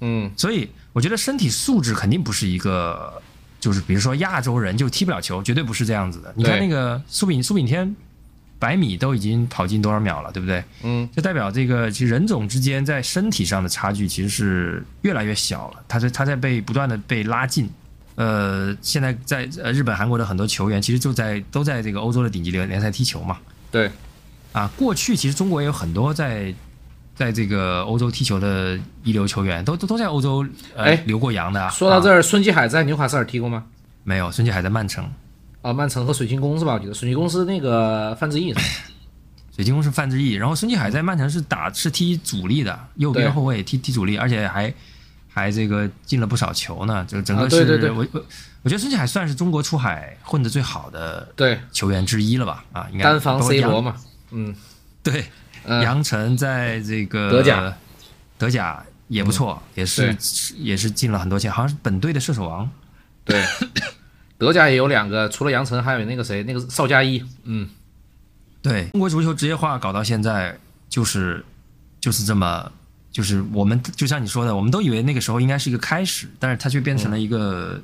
[0.00, 3.12] 嗯，所以我觉得身体素质肯定不是一个，
[3.60, 6.32] 就是比如说亚洲人就踢不了球，绝对不是这样子的。
[6.36, 7.94] 你看那个苏炳苏炳添，
[8.58, 10.62] 百米都已经跑进多少秒了，对不对？
[10.82, 17.70] 嗯，就代表这个其实人种之间在身体上的差距其实是越来越小了，他在他在被不断的被拉近。
[18.16, 23.38] 呃，现在在呃日本、韩国的很多球员其实就在都在这个欧洲的顶级联联赛踢球嘛。
[23.70, 23.88] 对，
[24.52, 26.52] 啊，过去其实中国也有很多在
[27.14, 30.44] 在这个欧洲踢球的一流球员，都都都在欧洲
[30.74, 31.70] 呃哎留过洋的啊。
[31.70, 33.64] 说到这儿，儿，孙继海在纽卡斯尔踢过吗？
[34.02, 35.08] 没有，孙继海在曼城，
[35.62, 36.74] 啊，曼城和水晶宫是吧？
[36.74, 38.54] 我记得水晶宫是那个范志毅？
[39.54, 44.72] 水晶宫是范志毅，然后孙继海在曼城是打是踢主力的，右边后卫踢踢主力，而且还
[45.28, 47.04] 还这个进了不少球呢。
[47.06, 48.24] 就整个啊是、对对对我我
[48.62, 52.64] 我觉得孙继海算是中国出海混的最好的对，球员之一了吧？
[52.72, 53.96] 啊，应该单防 C 罗嘛。
[54.30, 54.54] 嗯
[55.02, 55.24] 对，
[55.64, 57.76] 嗯，杨晨在这个德甲，
[58.36, 60.16] 德甲也不错，也是
[60.56, 62.70] 也是进了很多钱，好像是本队的射手王。
[63.24, 63.42] 对，
[64.38, 67.22] 德甲也有两个，除了杨晨，还有那个谁，那个邵佳一。
[67.44, 67.68] 嗯，
[68.62, 70.56] 对，中国足球职业化搞到现在，
[70.88, 71.44] 就是
[72.00, 72.70] 就是这么，
[73.10, 77.80] 就是我们就像你说的，我们都以为那个时候应该是一个开始，但是它却变成了一个、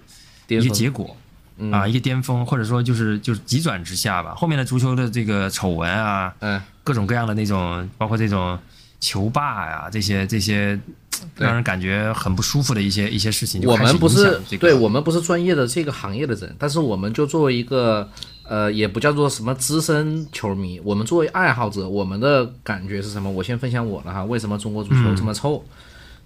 [0.48, 1.16] 一个结果。
[1.56, 4.34] 嗯啊，一个巅峰，或者说就是就是急转直下吧。
[4.34, 8.58] 后面的足球的这个丑闻啊，嗯，各种各样的那种，包括这种
[8.98, 11.03] 球霸呀、这些这些，对
[11.36, 18.08] 让人感觉很不舒服的一些一些事情我们不是对我们不是专业的这个行业的人，但是我们就作为一个
[18.46, 23.30] 呃，也不叫做什么资深球迷，我们作为爱好者，我们的感觉是什么？
[23.30, 25.64] 我先分享我的哈，为什么中国足球这么臭？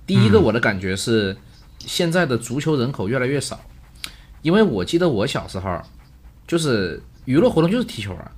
[0.06, 1.36] 第一个，我的感觉是
[1.78, 3.60] 现在的足球人口越来越少，
[4.42, 5.80] 因为我记得我小时候
[6.46, 8.30] 就是娱乐活动就是踢球啊，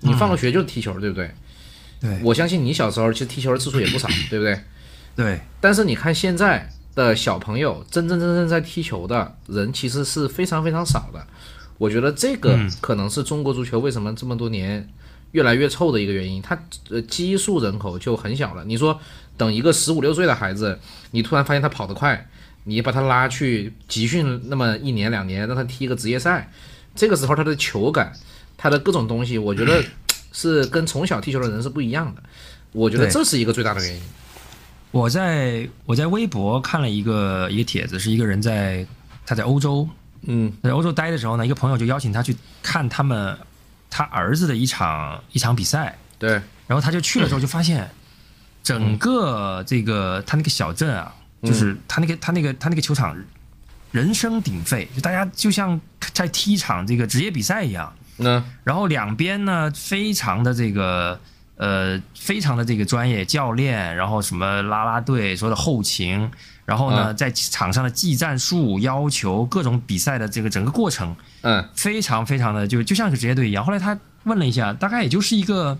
[0.00, 1.30] 你放了学就是踢球，对不对？
[2.00, 2.20] 对。
[2.22, 4.60] 我相信你小时候其实踢球的次数也不少，对不对？
[5.16, 11.26] 对但是你看现在的小朋友，真真正正在踢球的人其实是非常非常少的。
[11.78, 14.88] 我觉得这个可能是中国足球为什么这么多年
[15.32, 16.40] 越来越臭的一个原因。
[16.40, 16.58] 它
[16.90, 18.64] 呃基数人口就很小了。
[18.64, 18.98] 你说
[19.36, 20.78] 等一个十五六岁的孩子，
[21.10, 22.28] 你突然发现他跑得快，
[22.64, 26.50] 你把他拉去集训那么一年两年，让他踢一个职业赛，
[26.94, 28.12] 这个时候他的球感，
[28.56, 29.84] 他的各种东西，我觉得
[30.32, 32.22] 是跟从小踢球的人是不一样的。
[32.72, 34.02] 我觉得这是一个最大的原因。
[34.96, 38.86] 我在我在微博看了一个一个帖子，是一个人在
[39.26, 39.86] 他在欧洲
[40.22, 40.52] 嗯。
[40.62, 43.36] 在欧洲待的时候呢，一个朋友就邀请他去看他们
[43.90, 46.30] 他儿子的一场一场比赛，对，
[46.66, 47.88] 然后他就去了之后就发现，
[48.62, 53.16] 整个这个他那个小镇啊，就是他那个他那个他那个球场
[53.92, 55.78] 人声鼎沸，就大家就像
[56.12, 57.92] 在踢一场这个职业比赛一样。
[58.18, 58.42] 嗯。
[58.64, 61.20] 然后两边呢，非常的这个
[61.56, 66.30] 呃，非常的这个专业教练，然后什么啦啦队，所有的后勤，
[66.64, 73.64] 然后呢，在场上的技战术要求，各种比赛的这个整个过程，嗯非常非常的就就像个职业队一样。
[73.64, 75.78] 后来他问了一下，大概也就是一个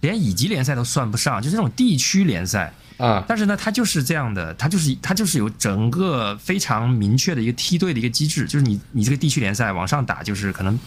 [0.00, 2.72] 连乙级联赛都算不上，就是那种地区联赛。
[2.98, 10.78] 啊但是呢，它就是这样的，它就是它就是有整个非常明确的一个梯队的一个机制，就是你你这个地区联赛往上打，就是可能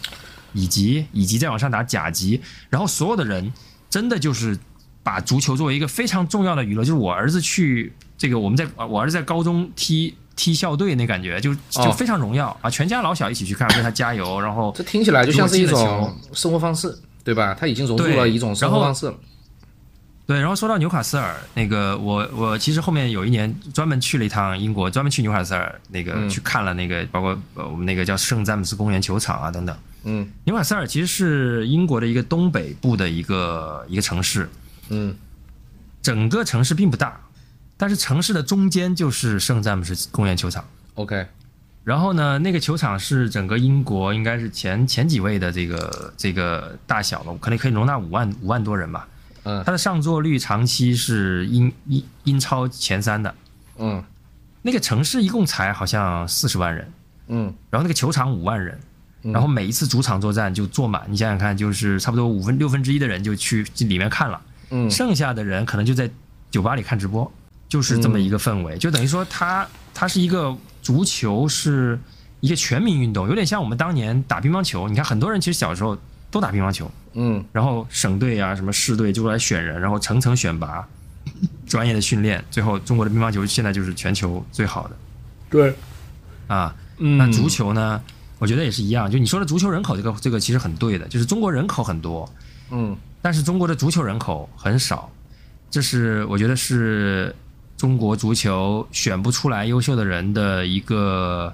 [0.52, 3.52] 乙级，乙级再往上打甲级，然后所有的人
[3.88, 4.58] 真的就是
[5.02, 17.56] 把足球作为一个非常重要的娱乐，就是我儿子去这个我们在我儿子在高中踢踢校队那感觉，就就哦非常荣耀啊，全家老小一起去看，为他加油，然后这听起来就像是一种生活方式，对吧？
[17.58, 19.14] 他已经融入了一种生活方式了。
[20.26, 29.76] 对，然后说到纽卡斯尔，那个我我其实后面有一年专门去了一趟英国，专门去纽卡斯尔那个、嗯去看了那个，包括呃我们那个叫圣詹姆斯公园球场啊等等。
[30.08, 34.48] 嗯纽卡斯尔其实是英国的一个东北部的一个一个城市，
[34.88, 35.14] 嗯
[36.00, 37.20] 整个城市并不大，
[37.76, 40.64] 但是城市的中间就是圣詹姆斯公园球场。
[40.94, 41.26] ，OK，
[41.82, 49.08] 然后呢，那个球场是整个英国应该是前前几位的这个这个大小了，可能可以容纳五万五万多人吧。
[49.42, 53.34] 嗯它的上座率长期是英英英超前三的。
[53.78, 54.02] 嗯
[54.62, 56.92] 那个城市一共才好像四十万人，
[57.28, 58.80] 嗯然后那个球场五万人，嗯
[59.22, 64.90] 然后每一次主场作战就坐满，你想想看，就是差不多五分六分之一的人就去里面看了，嗯。
[64.90, 66.08] 剩下的人可能就在
[66.50, 67.30] 酒吧里看直播，
[67.68, 71.98] 就是这么一个氛围，就等于说它它是一个足球是
[72.40, 75.98] 一个全民运动，有点像我们当年打乒乓球，你看很多人其实小时候
[76.30, 77.44] 都打乒乓球，嗯。
[77.52, 80.86] 然后省队啊什么市队就过来选人，然后层层选拔，
[81.66, 84.96] 专业的训练，最后中国的乒乓球现在就是全球最好的。
[85.50, 85.74] 对，
[86.46, 86.74] 啊。
[86.98, 87.18] 嗯。
[87.18, 88.00] 那足球呢，
[88.38, 92.28] 我觉得也是一样，就你说的足球人口这个这个其实很对的，就是中国人口很多，
[92.70, 95.10] 嗯但是中国的足球人口很少，
[95.70, 97.34] 这是我觉得是
[97.76, 101.52] 中国足球选不出来优秀的人的一个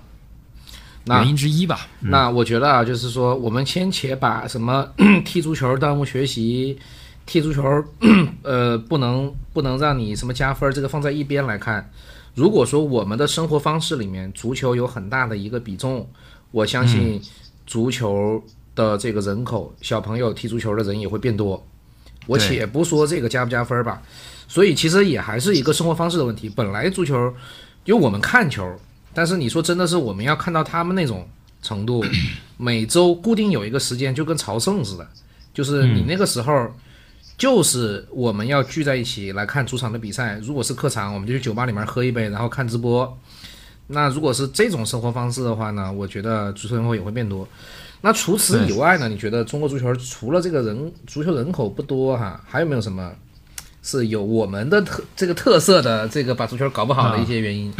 [1.05, 1.87] 那原因之一吧。
[2.01, 4.87] 嗯那我觉得啊，就是说，我们先且把什么
[5.25, 6.79] 踢足球耽误学习，
[7.25, 7.63] 踢足球
[8.43, 11.91] 呃不能不能让你什么加分，这个放在一边来看。
[12.35, 16.09] 如果说我们的生活方式里面足球有很大的一个比重，
[16.53, 17.21] 我相信
[17.67, 18.41] 足球
[18.77, 21.67] 的这个人口，小朋友踢足球的人也会变多。
[22.29, 24.01] 我且不说这个加不加分儿吧，
[24.47, 26.49] 所以其实也还是一个生活方式的问题。
[26.49, 27.35] 本来足球，
[27.85, 28.79] 就我们看球，
[29.13, 31.29] 但是你说真的是我们要看到他们那种
[31.61, 32.05] 程度，
[32.57, 35.09] 每周固定有一个时间，就跟朝圣似的，
[35.53, 36.71] 就是你那个时候。
[37.39, 40.39] 就是我们要聚在一起来看主场的比赛。
[40.45, 43.19] 如果是客场，我们就去酒吧里面喝一杯，然后看直播。
[43.93, 47.47] 那如果是这种生活方式的话呢，我觉得足球人口也会变多。
[48.01, 49.09] 那除此以外呢？
[49.09, 53.13] 你觉得中国足球除了这个人足球人口不多哈，还有没有什么
[53.81, 57.73] 是有我们的特这个特色的这个把足球搞不好的一些原因？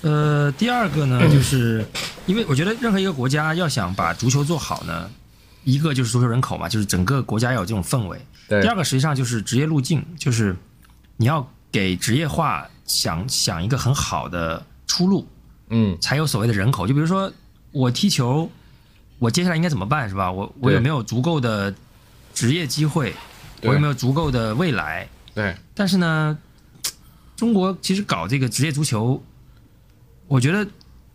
[0.00, 1.84] 呃，第二个呢，就是
[2.26, 5.08] 因为我觉得任何一个国家要想把足球做好呢，
[5.62, 8.20] 一个就是足球人口嘛，就是整个国家要有这种氛围。
[8.48, 10.56] 对第二个实际上就是职业路径，就是
[11.18, 15.28] 你要给职业化想想一个很好的出路，
[15.68, 16.88] 嗯，才有所谓的人口。
[16.88, 17.32] 就比如说
[17.70, 18.50] 我踢球，
[19.20, 20.32] 我接下来应该怎么办，是吧？
[20.32, 21.72] 我我有没有足够的
[22.34, 23.14] 职业机会？
[23.62, 25.08] 我有没有足够的未来？
[25.34, 26.38] 对，但是呢，
[27.36, 29.22] 中国其实搞这个职业足球，
[30.26, 30.66] 我觉得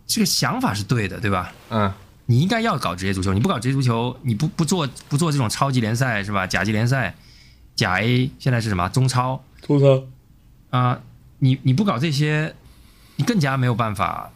[0.06, 1.52] 这个想法是对的，对吧？
[1.70, 1.92] 嗯，
[2.26, 6.46] 你应该要搞职业足球，你不搞职业足球，你不不做不做这种超级联赛是吧？
[6.46, 7.14] 甲级联赛、
[7.74, 8.88] 甲 A 现在是什么？
[8.90, 10.04] 中超中超，
[10.70, 11.00] 啊、
[11.38, 12.54] 你你不搞这些，
[13.16, 14.30] 你更加没有办法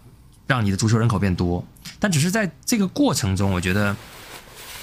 [0.46, 1.64] 让你的足球人口变多。
[1.98, 3.96] 但只是在这个过程中，我觉得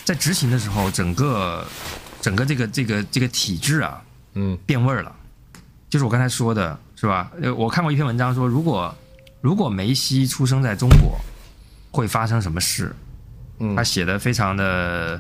[0.04, 1.66] 在执行的时候，整个
[2.22, 4.02] 整个这个这个这个体制啊，
[4.34, 5.16] 嗯变味儿了。
[5.90, 7.32] 就是我刚才说的，是吧？
[7.42, 8.94] 呃，我看过一篇文章说，如果
[9.40, 11.18] 如果梅西出生在中国，
[11.92, 12.94] 会发生什么事？
[13.60, 15.18] 嗯他写的非常的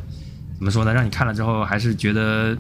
[0.58, 0.94] 怎么说呢？
[0.94, 2.58] 让你看了之后还是觉得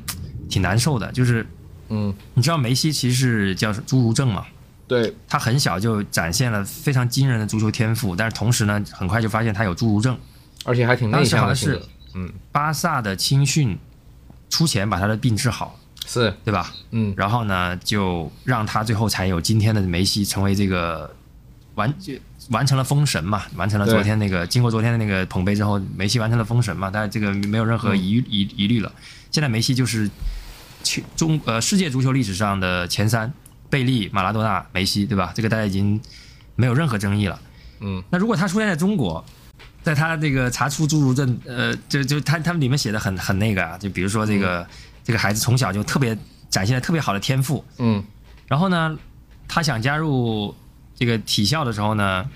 [0.47, 1.11] 挺难受的。
[1.11, 1.45] 就是
[1.89, 4.45] 嗯，你知道梅西其实是叫侏儒症嘛？
[4.87, 10.17] 对，他很小就展现了非常惊人的足球天赋，但是同时呢，很快就发现他有侏儒症。
[10.63, 13.77] 而且还挺内当时好像是向的性格，嗯，巴萨的青训
[14.49, 16.73] 出钱把他的病治好，是，对吧？
[16.89, 17.13] 嗯。
[17.15, 21.15] 然后呢，就让他最后才有今天的梅西，成为这个
[21.75, 22.13] 完就
[22.49, 28.91] 完成了封神嘛，完成了昨天那个经过昨天的那个捧杯之后，梅西完成了封神嘛，但是这个没有任何疑疑疑虑了。
[29.29, 30.09] 现在梅西就是
[30.83, 33.31] 去中呃世界足球历史上的前三，
[33.69, 35.31] 贝利、马拉多纳、梅西，对吧？
[35.35, 35.99] 这个大家已经
[36.55, 37.39] 没有任何争议了。
[37.79, 39.23] 嗯，那如果他出现在中国，
[39.83, 44.65] 在他这个查出侏儒症，呃，就就他他们里面写的很很那个啊，就比如说这个、
[45.03, 46.17] 这个孩子从小就特别
[46.49, 48.03] 展现了特别好的天赋，嗯。
[48.47, 48.97] 然后呢，
[49.47, 50.55] 他想加入
[50.95, 52.29] 这个体校的时候呢，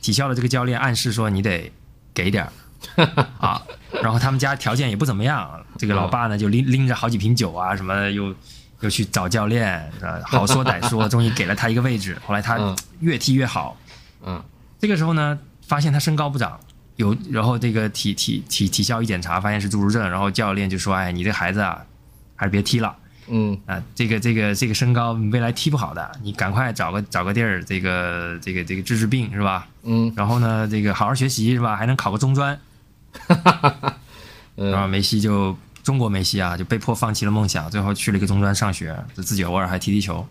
[0.00, 1.72] 体校的这个教练暗示说你得
[2.14, 2.52] 给点儿。
[3.40, 3.60] 啊，
[4.02, 8.32] 然后他们家条件也不怎么样，这个老爸呢就拎拎着好几瓶酒啊什么的，又
[8.80, 12.16] 又去找教练，呃好说歹说，终于给了他一个位置。
[12.26, 13.76] 后来他嗯越踢越好，
[14.24, 14.42] 嗯
[14.78, 16.58] 这个时候呢，发现他身高不长。
[16.96, 21.80] 有，然后这个体体体体校一检查，发现是侏儒症，然后教练就说：“哎，你这孩子啊，
[22.34, 22.96] 还是别踢了。”
[23.30, 29.68] 嗯啊，这个这个这个身高未来踢不好的，你赶快找个找个地儿，这个这个这个治治病是吧？
[29.84, 31.76] 嗯然后呢，这个好好学习是吧？
[31.76, 32.58] 还能考个中专。
[34.56, 35.56] 然后嗯梅西就
[35.88, 40.28] 中国梅西啊，就被迫放弃了梦想，最后去了一个中专上学，就自己偶尔还踢踢球，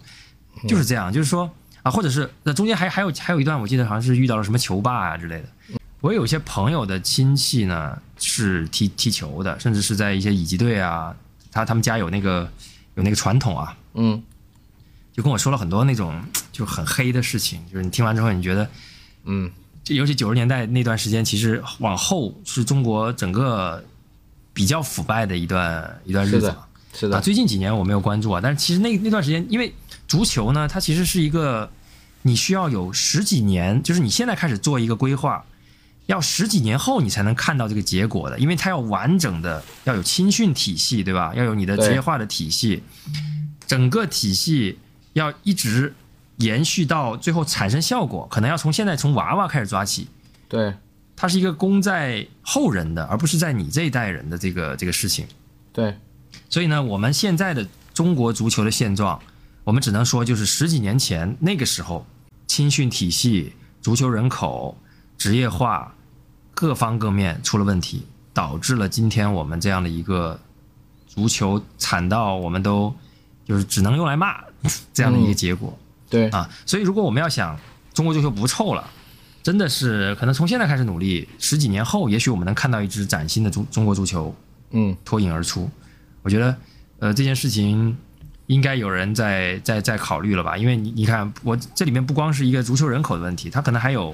[0.68, 1.12] 就是这样。
[1.12, 1.50] 就是说
[1.82, 5.80] 啊，或者是那中间还还有还有一段，我记得好像是遇到了什么球霸啊之类的。
[6.00, 11.16] 我有一些朋友的亲戚呢是踢踢球的，甚至是在一些乙级队啊，
[11.52, 12.48] 他他们家有那个
[12.94, 14.22] 有那个传统啊，嗯。
[15.12, 18.70] 就跟我说了很多那种就很黑的事情，就是你听完之后，你觉得，
[19.24, 19.52] 嗯。
[19.84, 23.84] 就尤其九十年代那段时间，其实往后是中国整个
[24.58, 26.56] 比较腐败的一段一段日子嘛。
[26.56, 29.72] 啊，是的，最近几年我没有关注啊，但是其实那那段时间，因为
[30.08, 31.70] 足球呢，它其实是一个
[32.24, 35.46] 你需要有十几年，就是你现在开始做一个规划，
[36.08, 41.32] 要十几年后你才能看到这个结果的，因为它要完整的要有青训体系，对吧？
[41.36, 42.82] 要有你的职业化的体系，
[43.68, 44.80] 整个体系
[45.14, 45.94] 要一直
[46.38, 50.08] 延续到最后产生效果，可能要从现在从娃娃开始抓起。
[50.50, 50.74] 对
[51.20, 55.26] 它是一个功在后人的，而不是在你这一代人的这个这个事情。
[55.74, 55.98] 对，
[56.48, 59.20] 所以呢，我们现在的中国足球的现状，
[59.64, 62.06] 我们只能说就是十几年前那个时候，
[62.46, 64.78] 青训体系、足球人口、
[65.18, 65.92] 职业化
[66.54, 70.40] 各方各面出了问题，导致了今天我们这样的一个
[71.08, 72.96] 足球惨到我们都
[73.44, 74.40] 就是只能用来骂
[74.94, 75.76] 这样的一个结果。
[76.08, 77.60] 对啊，所以如果我们要想
[77.92, 78.88] 中国足球不臭了，
[79.48, 84.36] 真的是可能从现在开始努力，十几年后，也许我们能看到一支崭新的中中国足球
[84.72, 85.72] 嗯脱颖而出。
[86.22, 86.58] 我觉得，
[87.00, 87.96] 呃，这件事情
[88.48, 90.58] 应该有人在在在考虑了吧？
[90.58, 94.14] 因为你你看，我这里面不光是一个足球人口的问题，它可能还有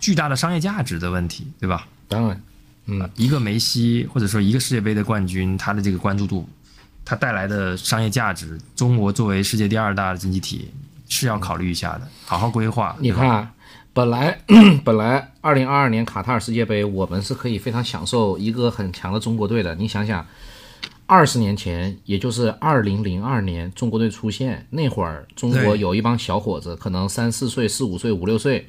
[0.00, 1.86] 巨大的商业价值的问题，对吧？
[2.08, 2.42] 当然，
[2.86, 6.48] 嗯一个梅西或者说一个世界杯的冠军，他的这个关注度
[7.04, 10.72] 他带来的商业价值，中国作为世界第二大的经济体
[11.08, 12.96] 是要考虑一下的，好好规划。
[12.98, 13.52] 你看啊，
[13.92, 14.38] 本来
[14.84, 19.74] 本来二零二二年卡塔尔世界杯，我们是可以非常享受一个很强的中国队的。
[19.74, 20.26] 你想想，
[21.06, 28.68] 二十年前，也就是二零零二年，中国队出现那会儿，中国有一帮小伙子，可能三四岁、四五岁、五六岁，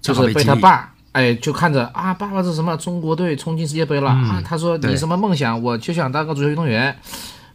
[0.00, 0.94] 就是被他爸。
[1.12, 4.42] 哎，就看着啊，爸爸是什么中国队冲进世界杯了、啊！
[4.42, 5.62] 他说你什么梦想？
[5.62, 6.96] 我就想当个足球运动员。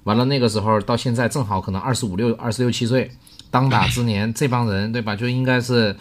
[0.04, 3.10] 完了那个时候到现在正好可能二十五六、二十六七岁，
[3.50, 5.16] 当打之年，这帮人对吧？
[5.16, 5.96] 就应该是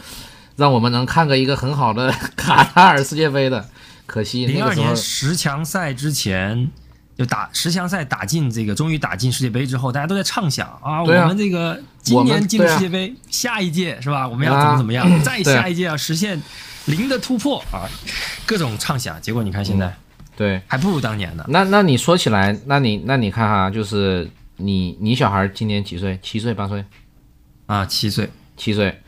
[0.57, 3.69] 让我们能看个一个很好的 卡塔尔世界杯的。
[4.07, 6.71] 可惜零二年十强赛之前，
[7.19, 14.29] 就打十强赛打进这个，终于打进世界杯之后，大家都在畅想啊，啊我们这个今年进世界杯，下一届是吧？
[14.29, 15.23] 我们要怎么怎么样？
[15.25, 16.41] 再下一届要实现
[16.85, 17.91] 零的突破啊，
[18.47, 19.21] 各种畅想。
[19.21, 19.93] 结果你看现在、
[20.37, 21.45] 对，还不如当年呢。
[21.49, 26.17] 那那你说起来，那你那你看哈，就是你你小孩今年几岁？
[26.23, 26.85] 七岁八岁？
[27.67, 29.03] 啊，七岁，七岁。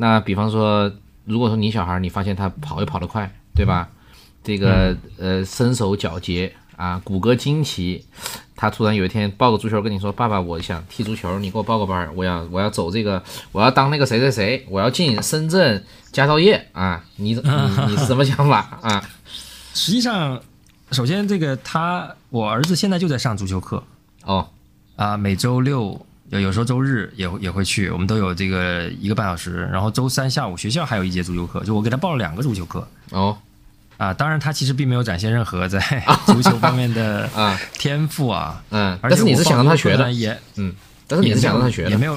[0.00, 0.90] 那比方说，
[1.24, 3.88] 如果说你小孩，你发现他跑又跑得快，对吧？
[4.44, 8.06] 这个、呃身手矫捷啊，骨骼惊奇，
[8.54, 13.20] 他突然有一天抱个足球跟你说：“爸爸，我想踢足球，你给我报个班儿，我要我要走这个，
[13.50, 17.42] 我要当那个谁谁谁，我要进深圳佳兆业啊！”你你
[17.90, 19.04] 你是什么想法啊？
[19.74, 20.40] 实际上，
[20.92, 23.82] 首先这个他，我儿子现在就在上足球课
[24.24, 24.48] 哦，
[24.96, 32.86] 啊，每周六有有时候周日也会也会去，我们都有这个一个半小时，然后周三下午学校还有一节足球课，就我给他报了两个足球课。
[33.10, 33.36] 哦
[33.96, 35.80] 啊，当然他其实并没有展现任何在
[36.26, 40.72] 足球方面的 啊 天赋啊，嗯，而且但是你是想让他学的，也嗯
[41.08, 42.16] 但是你是想让他学的也没有，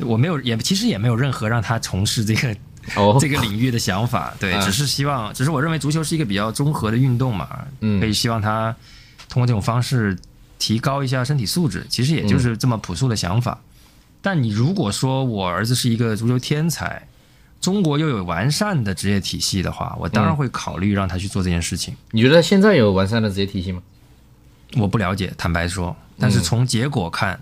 [0.00, 2.54] 我没有也其实也没有任何让他从事这个
[2.96, 7.48] 哦，这个领域的想法，对，嗯只是希望，只是我认为足球是一个比较综合的运动嘛，
[7.80, 8.74] 嗯可以希望他
[9.28, 10.14] 通过这种方式
[10.60, 13.58] 提高一下身体素质，其实也就是这么朴素的想法。
[14.22, 17.08] 但你如果说我儿子是一个足球天才，
[17.60, 21.96] 中国又有完善的职业体系的话，我当然会考虑让他去做这件事情。
[22.12, 23.82] 你觉得现在有完善的职业体系吗？
[24.76, 27.40] 我不了解，坦白说，但是从结果看，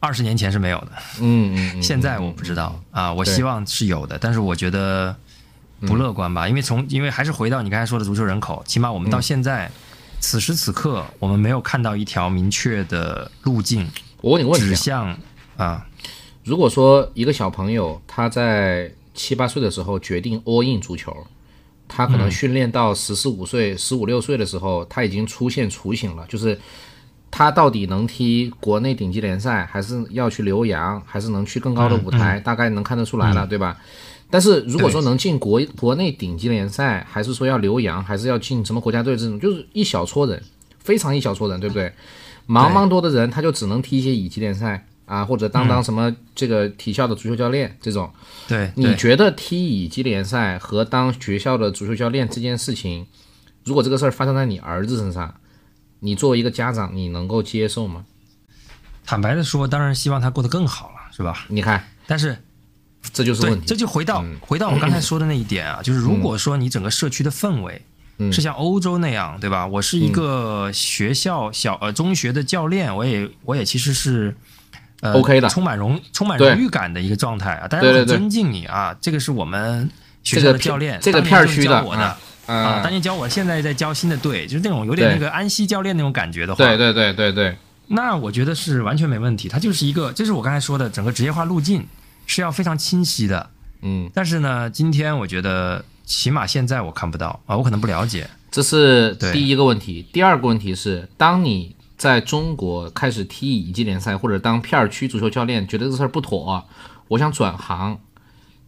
[0.00, 2.82] 二十年前是没有的，嗯嗯嗯，现在我不知道。
[2.90, 5.14] 啊，我希望是有的，但是我觉得
[5.82, 9.70] 不乐观吧，因为从因为还是回到你刚才说的足球人口，起码我们到现在、
[10.20, 13.88] 此时此刻，我们没有看到一条明确的路径
[14.20, 15.18] 我问你个问题啊，指向
[15.56, 15.86] 啊，
[16.44, 21.26] 如果说一个小朋友他在七八岁的时候决定 all in 足球，
[21.88, 26.58] 他可能训练到十四五岁、十五六岁的时候，他已经出现雏形了，就是
[27.30, 33.76] 他到底能踢国内顶级联赛，还是要去留洋，还是能去更高的舞台，大概能看得出来了，对吧？
[34.28, 40.42] 但是如果说能进国国内顶级联赛，还是说要留洋，还是要进什么国家队这种，就是一小撮人，
[40.78, 41.92] 非常一小撮人，对不对？
[42.48, 48.10] 茫茫多的人，他就只能踢一些乙级联赛啊，或者当当什么这个体校的足球教练这种。
[48.46, 53.06] 对，你觉得踢乙级联赛和当学校的足球教练这件事情，
[53.64, 55.34] 如果这个事儿发生在你儿子身上，
[56.00, 58.04] 你作为一个家长，你能够接受吗？
[59.04, 61.46] 坦白的说，当然希望他过得更好了，是吧？
[61.48, 62.36] 你看，但是
[63.12, 63.66] 这就是对问，题。
[63.66, 64.36] 这就回到、嗯。
[64.40, 67.82] 回到我刚才说的那一点啊，就是如果说你整个社区的氛围
[68.18, 68.32] 嗯。
[68.32, 69.66] 是像欧洲那样，对吧？
[69.66, 74.36] 我是一个学校小呃中学的教练，我也我也其实是。
[75.02, 75.48] 呃 OK 的。
[75.50, 79.90] 充满荣充满荣誉感的一个状态啊，大家很尊敬你啊，这个是我们
[80.24, 82.02] 学校的教练，这个片区的教我的
[82.46, 87.54] 啊当年教我，现在在教新的队，就是那种有点那个安西教练那种感觉的话，对对对对对，
[87.88, 89.50] 那我觉得是完全没问题。
[89.50, 91.86] 它就是一个，这是我刚才说的整个职业化路径
[92.26, 93.50] 是要非常清晰的。
[93.82, 98.28] 嗯，但是呢，今天我觉得起码现在我看不到啊，我可能不了解。
[98.50, 100.06] 这是第一个问题。
[100.12, 106.64] 第二个问题是，当你在中国开始踢乙级联赛或者当片儿区足球教练，觉得这事儿不妥，
[107.08, 107.98] 我想转行。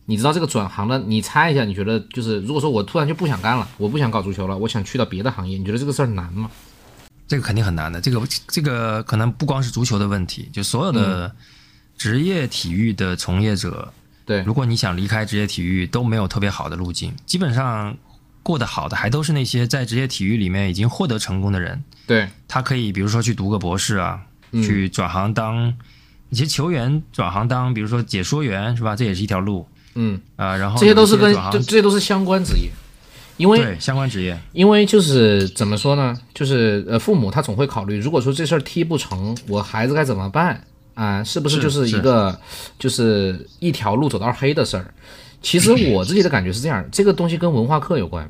[0.07, 6.51] 你知道这个转行的，你猜一下，你觉得就是如果说我突然就不想干了，我不想搞足球了，我想去到别的行业，你觉得这个事儿难吗？
[7.27, 11.35] 这个肯定很难的，这个这个可能不光是足球的问题，就所有的
[11.99, 13.93] 职业体育的从业者，
[14.25, 14.41] 对。
[14.45, 17.13] 如果你想离开职业体育，都没有特别好的路径。
[17.27, 17.95] 基本上
[18.43, 21.83] 过得好的，还都是那些在职业体育里面已经获得成功的人。
[22.07, 24.23] 对，他可以比如说去读个博士啊，
[24.53, 24.63] 嗯。
[24.63, 25.75] 去转行当
[26.31, 28.95] 一些球员转行当，比如说解说员是吧？
[28.95, 29.67] 这也是一条路。
[29.95, 32.71] 嗯，啊、然后这些都是跟这些都是相关职业，
[33.37, 40.63] 因为对相关职业，因为就是怎么说呢，就是呃，父母他总会考虑，如果说这事儿踢不成，我孩子该怎么办
[40.99, 41.23] 啊？
[41.23, 42.37] 是不是是就是一个
[42.79, 44.93] 就是一条路走到黑的事儿？
[45.41, 48.29] 其实我自己的感觉是这样，这个东西跟文化课有关，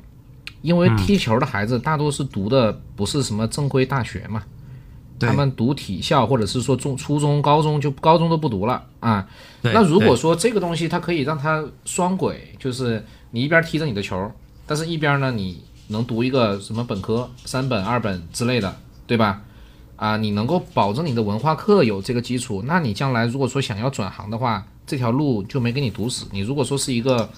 [0.60, 4.42] 因为踢球的孩子大多是读的不是什么正规大学嘛，
[5.18, 9.26] 对他们读体校或者是说中初中、高中就高中都不读了啊。
[9.62, 14.30] 那如果说这个东西它可以让他双轨，就是你一边踢着你的球，
[14.66, 19.40] 但是一边呢你能读一个什么本科三本、二本之类的，对吧？
[19.98, 26.24] 啊，你能够保证你的文化课有这个基础，那你将来如果说想要转行的话，这条路就没给你堵死。
[26.30, 27.28] 你如果说是一个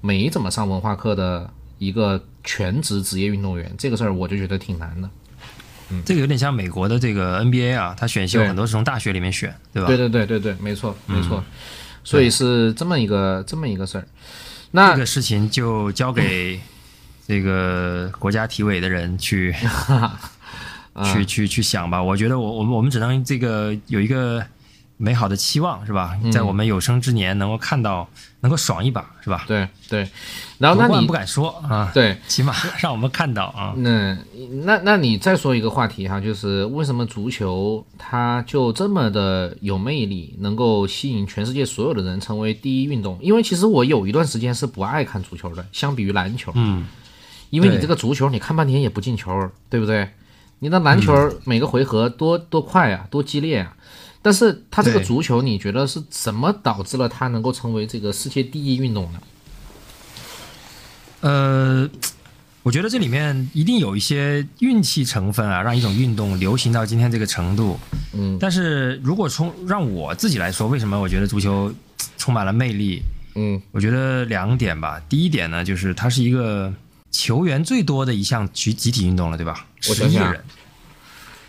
[0.00, 5.10] 没怎么上文化课的一个全职职业运动员，这个事儿我就觉得挺难的。
[5.90, 9.88] 嗯这个有点像美国的这个 NBA 啊，他选秀很多是从大学里面选，对吧？
[9.88, 11.42] 对对对对对，没错没错。
[12.04, 14.06] 所以是这么一个这么一个事儿。
[14.70, 16.60] 那这个事情就交给
[17.26, 19.54] 这个国家体委的人去
[21.02, 22.02] 去去去想吧。
[22.02, 24.44] 我觉得我我们我们只能这个有一个
[24.96, 26.16] 美好的期望，是吧？
[26.32, 28.08] 在我们有生之年能够看到，
[28.40, 29.44] 能够爽一把，是吧？
[29.48, 30.08] 对对，
[30.58, 33.74] 然后那你不敢说啊，对起码 让我们看到啊。
[33.76, 34.16] 那
[34.62, 43.18] 那那你再说一个话题哈，就是为什么足球它就这么的有魅力，能够吸引全世界所有的人成为第一运动？
[43.20, 46.86] 因为其实我有一段时间是不爱看足球的，相比于篮球，嗯，
[47.50, 50.08] 因为你这个足球你看半天也不进球，对不对？
[50.60, 51.12] 你的篮球
[51.44, 53.76] 每个回合多多快啊，多激烈啊！
[54.22, 59.20] 但是它这个足球，你觉得是怎么导致了它能够成为这个世界第一运动呢？
[61.20, 61.90] 呃，
[62.62, 67.78] 我觉得这里面一定有一些运气成分啊，让一种运动流行到今天这个程度。
[68.14, 71.70] 嗯但是如果从让我自己来说，为什么我觉得足球
[72.16, 73.02] 充满了魅力？
[73.34, 74.98] 嗯我觉得两点吧。
[75.08, 76.72] 第一点呢，就是它是一个
[77.14, 79.64] 球员最多的一项集集体运动了，对吧？
[79.80, 80.44] 十一个人。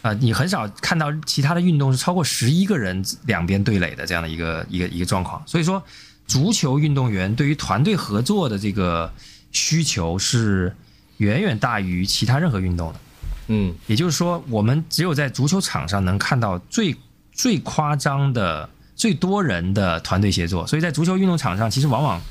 [0.04, 5.42] 啊、你很少看到其他的运动是超过十一个人两边对垒的这样的一个一个一个状况。
[5.48, 5.82] 所以说，
[6.28, 9.12] 足球运动员对于团队合作的这个
[9.52, 10.76] 需求是
[11.18, 13.00] 远远大于其他任何运动的。
[13.48, 16.96] 嗯也就是说，我们只有在足球场上能看到最
[17.32, 20.68] 最夸张的、最多人的团队协作。
[20.68, 22.22] 所以在足球运动场上，其实往往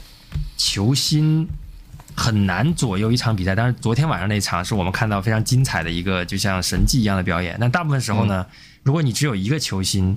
[0.57, 1.49] 球星
[2.15, 3.55] 很难左右一场比赛。
[3.55, 7.57] 但是，昨天晚上那场是我们看到非常精彩的一个，就像神迹一样的表演。
[7.61, 8.47] 但大部分时候呢，
[8.83, 10.17] 如果你只有一个球星，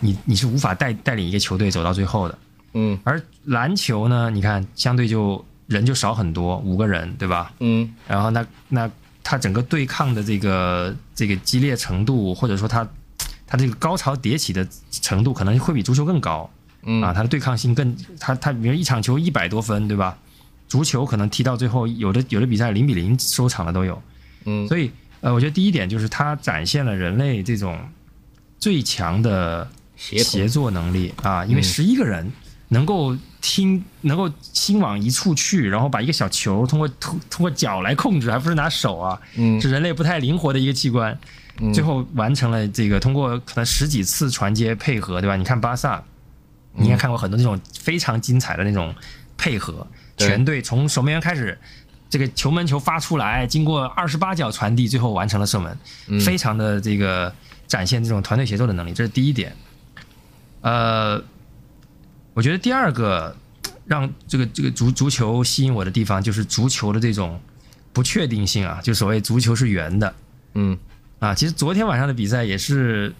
[0.00, 2.38] 你你是无法带带领一个球队走到最后的。
[2.76, 7.52] 嗯而篮球呢，你看相对就人就少很多，五个人，对吧？
[7.60, 8.90] 嗯然后那那
[9.22, 12.86] 他整个对抗的这个这个激烈程度，或者说他
[13.46, 16.50] 他这个高潮迭起的程度，可能会比足球更高
[16.82, 20.18] 嗯啊，他的对抗性更，他他比如一场球一百多分，对吧？
[20.74, 24.02] 足球可能踢到最后，有的有的比赛零比零收场的都有，
[24.44, 24.66] 嗯。
[24.66, 27.78] 所以呃，我觉得第一点就是它展现了人类这种
[28.58, 31.62] 最强的协协作能力啊，因为嗯。
[31.62, 32.28] 十一个人
[32.70, 39.60] 能够听，能够心往一处去，然后把一个小球通过通通过脚来控制，还不是拿手啊，嗯。
[39.60, 41.16] 是人类不太灵活的一个器官，
[41.60, 41.72] 嗯。
[41.72, 45.36] 最后完成了这个通过可能十几次传接配合，对吧？
[45.36, 46.02] 你看巴萨，
[46.72, 48.92] 你应该看过很多那种非常精彩的那种
[49.36, 51.58] 配合，对全队从守门员开始。
[52.10, 57.34] 这个球门球发出来，经过二十八脚传递，最后完成了射门，嗯非常的这个
[57.66, 59.52] 展现这种团队协作的能力，这是第一点。
[60.60, 61.20] 呃，
[62.32, 63.36] 我觉得第二个
[63.84, 67.40] 让这个这个足足球吸引我的地方，就是足球的这种
[67.92, 70.14] 不确定性啊，就所谓足球是圆的
[70.52, 70.78] 嗯
[71.18, 71.34] 啊。
[71.34, 73.12] 其实昨天晚上的比赛也是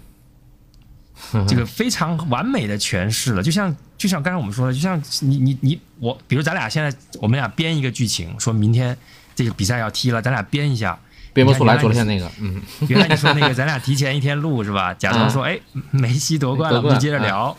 [1.47, 8.97] 这个非常完美的诠释了，就像就像刚才我们说的，就像你你你我，比如咱俩现在我们俩编一个剧情，说明天
[9.35, 10.97] 这个比赛要踢了，咱俩编一下。
[11.33, 14.93] 编不出来昨天那个，嗯 原来你说那个，咱俩提前一天录是吧？
[14.97, 15.59] 假装说，哎，
[15.91, 17.53] 梅西夺冠了，我们就接着聊。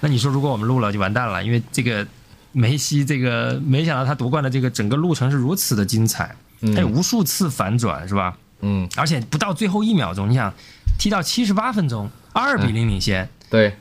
[0.00, 2.06] 那你说，如果我们录了，就完蛋了，因为这个
[2.52, 8.36] 梅西这个，没想到他夺冠的这个整个路程是如此的精彩，他有嗯无数次反转是吧？
[8.60, 10.52] 嗯，而且不到最后一秒钟，你想
[10.98, 13.74] 踢到七十八分钟，二比零领先，对，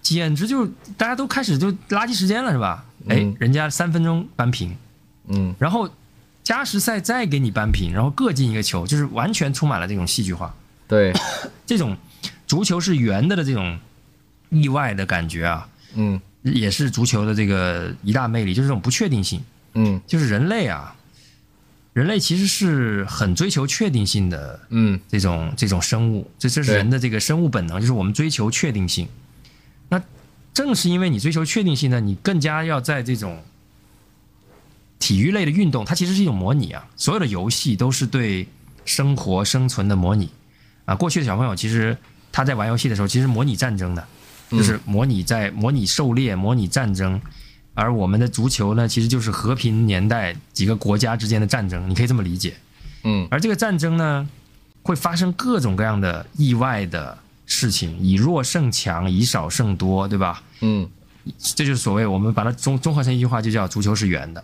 [0.00, 0.64] 简直就
[0.96, 2.84] 大家都开始就垃圾时间了是吧？
[3.08, 4.76] 哎嗯，人家三分钟扳平，
[5.28, 5.54] 嗯。
[5.58, 5.88] 然后
[6.44, 10.54] 加时赛再给你扳平，然后各进一个球，就是完全充满了这种戏剧化。
[10.88, 11.12] 对，
[11.66, 11.96] 这种
[12.46, 13.78] 足球是圆的的这种
[14.50, 16.20] 意外的感觉啊，嗯。
[16.42, 19.42] 也是足球的这个一大魅力，就是这种不确定性。
[19.74, 20.00] 嗯。
[20.06, 20.95] 就是人类啊，
[21.96, 29.08] 人类其实是很追求确定性的嗯这种这种生物，这这是人的这个生物本能，就是我们追求确定性。
[29.88, 29.98] 那
[30.52, 33.42] 正是因为你追求确定性呢，你更加要在这种
[34.98, 38.46] 体育类的运动，它其实是一种模拟啊，所有的游戏都是对
[38.84, 40.28] 生活生存的模拟
[40.84, 40.94] 啊。
[40.94, 41.96] 过去的小朋友其实
[42.30, 44.06] 他在玩游戏的时候，其实模拟战争的，
[44.50, 47.18] 就是模拟在模拟狩猎、模拟战争。
[47.76, 52.56] 而我们的足球呢，其实就是和平年代几个国家之间的战争，你可以这么理解。
[53.04, 54.26] 嗯而这个战争呢，
[54.82, 60.42] 会发生各种各样的意外的事情，以弱胜强，以少胜多，对吧？
[60.62, 60.88] 嗯
[61.38, 64.42] 这就是所谓我们把它综综合成一句话，就叫足球是圆的。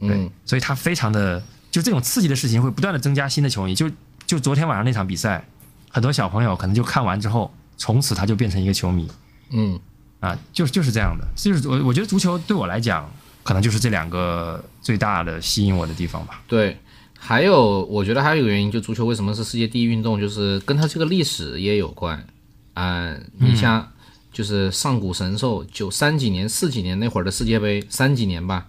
[0.00, 3.74] 对嗯，所以它非常的，就这种刺激的事情会不断的增加新的球迷。
[3.74, 3.90] 就
[4.26, 5.44] 就昨天晚上那场比赛，
[5.90, 9.06] 很多小朋友可能就看完之后，从此他就变成一个球迷
[9.50, 9.78] 嗯
[10.22, 11.26] 啊，就是就是这样的。
[11.36, 13.12] 就是我我觉得足球对我来讲，
[13.42, 16.40] 可能就是这两个最大的吸引我的地方吧。
[16.48, 16.78] 对。
[17.24, 22.26] 还有，我觉得还有一个原因，就足球为什么是世界第一运动，就是跟它这个历史也有关。
[22.74, 23.92] 啊、你像
[24.32, 28.66] 就是上古神兽，九三几年、四几年那会儿的世界杯，三几年吧，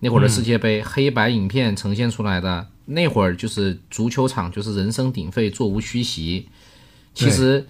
[0.00, 6.46] 那会儿的世界杯，黑白影片呈现出来的那会儿，就是足球场就是人声鼎沸，座无虚席。
[7.14, 7.66] 其实，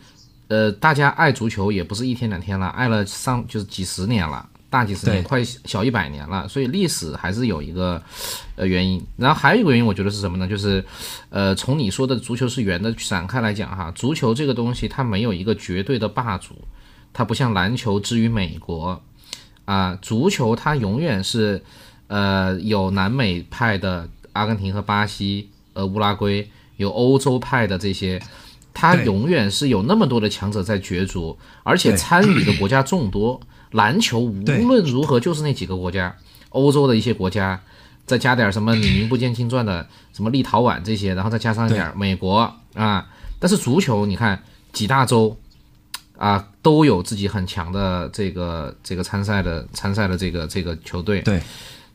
[0.49, 8.01] 呃，大家爱足球也不是一天两天了，爱了上就是几十年了，大几十年，快小一百年了，所以历史还是有一个
[8.55, 9.03] 呃原因。
[9.17, 10.47] 然后还有一个原因，我觉得是什么呢？
[10.47, 10.85] 就是，
[11.31, 16.55] 呃，从你说的足球是圆的展开来讲哈，足球这个东西它没有一个绝对的霸主，
[17.15, 19.03] 它不像篮球之于美国
[19.65, 21.63] 啊、足球它永远是
[22.09, 28.21] 呃有南美派的阿根廷和巴西，呃乌拉圭，有欧洲派的这些。
[28.75, 33.41] 它永远是有那么多的强者在角逐，而且参与的国家众多。
[33.75, 36.15] 篮球无论如何就是那几个国家，
[36.51, 37.61] 欧洲的一些国家，
[38.07, 43.05] 再加点什么你名不见经传的什么立陶宛这些，然后再加上一点美国啊。
[43.41, 44.41] 但是足球你看
[44.73, 45.37] 几大洲
[46.17, 51.21] 啊都有自己很强的这个这个参赛的参赛的这个这个球队。
[51.23, 51.43] 对，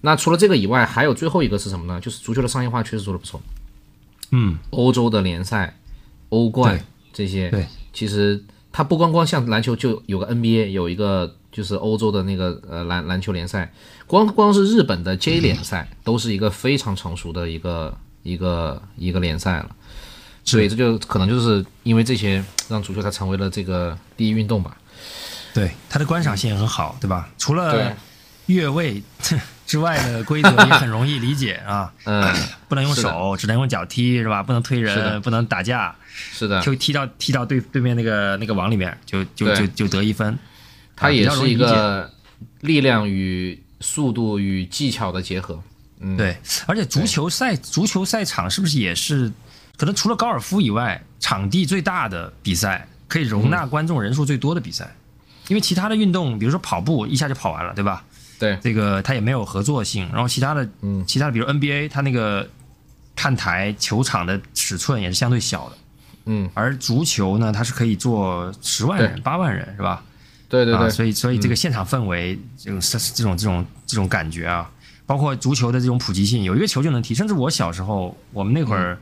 [0.01, 2.01] 那除了这个以外，还有最后一个是什么呢？
[2.01, 3.41] 就是足球的商业化确实做得不错。
[4.31, 5.77] 嗯，欧洲的联赛、
[6.29, 6.79] 欧冠
[7.11, 13.73] 这些，对，其实它不光光像篮球，就有个 NBA，有一个就是欧洲的那个呃篮篮球联赛，
[14.07, 19.75] 光光是日本的 J 联赛都是一个非常成熟的一个一个一个联赛了。
[20.45, 24.75] 所以这就可能就是因为这些，让足球它成为了这个第一运动吧。
[25.53, 27.29] 对，它的观赏性也很好，对吧？
[27.37, 27.95] 除了
[28.49, 29.01] 越位
[29.67, 32.35] 之外的规则也很容易理解啊，嗯，
[32.67, 34.41] 不能用手，只能用脚踢，是吧？
[34.41, 40.33] 不能推人，不能打架，是的，就踢到踢到对对面那个那个网里面，就就就就得一分。
[40.33, 40.39] 啊
[40.95, 42.11] 它也是一个
[42.61, 45.61] 力量与速度与技巧的结合。
[45.99, 46.35] 嗯，对，
[46.65, 49.31] 而且足球赛足球赛场是不是也是
[49.77, 54.93] 可能除了高尔夫以外，场地最大的比赛，可以容纳观众人数最多的比赛？
[55.47, 58.03] 因为其他的运动，比如说跑步，一下就跑完了，对吧？
[58.39, 60.09] 对，这个它也没有合作性。
[60.13, 62.49] 然后其他的，嗯，其他的比如 NBA，它那个
[63.15, 65.77] 看台球场的尺寸也是相对小的，
[66.25, 69.89] 嗯，而足球呢，它是可以坐十万人、八万人，是吧？
[69.89, 70.03] 啊，
[70.47, 74.71] 对对对，所以所以这个现场氛围，这种这种这种这种感觉啊，
[75.05, 77.13] 包括足球的这种普及性，有一个球就能踢。
[77.13, 78.97] 甚至我小时候，我们那会儿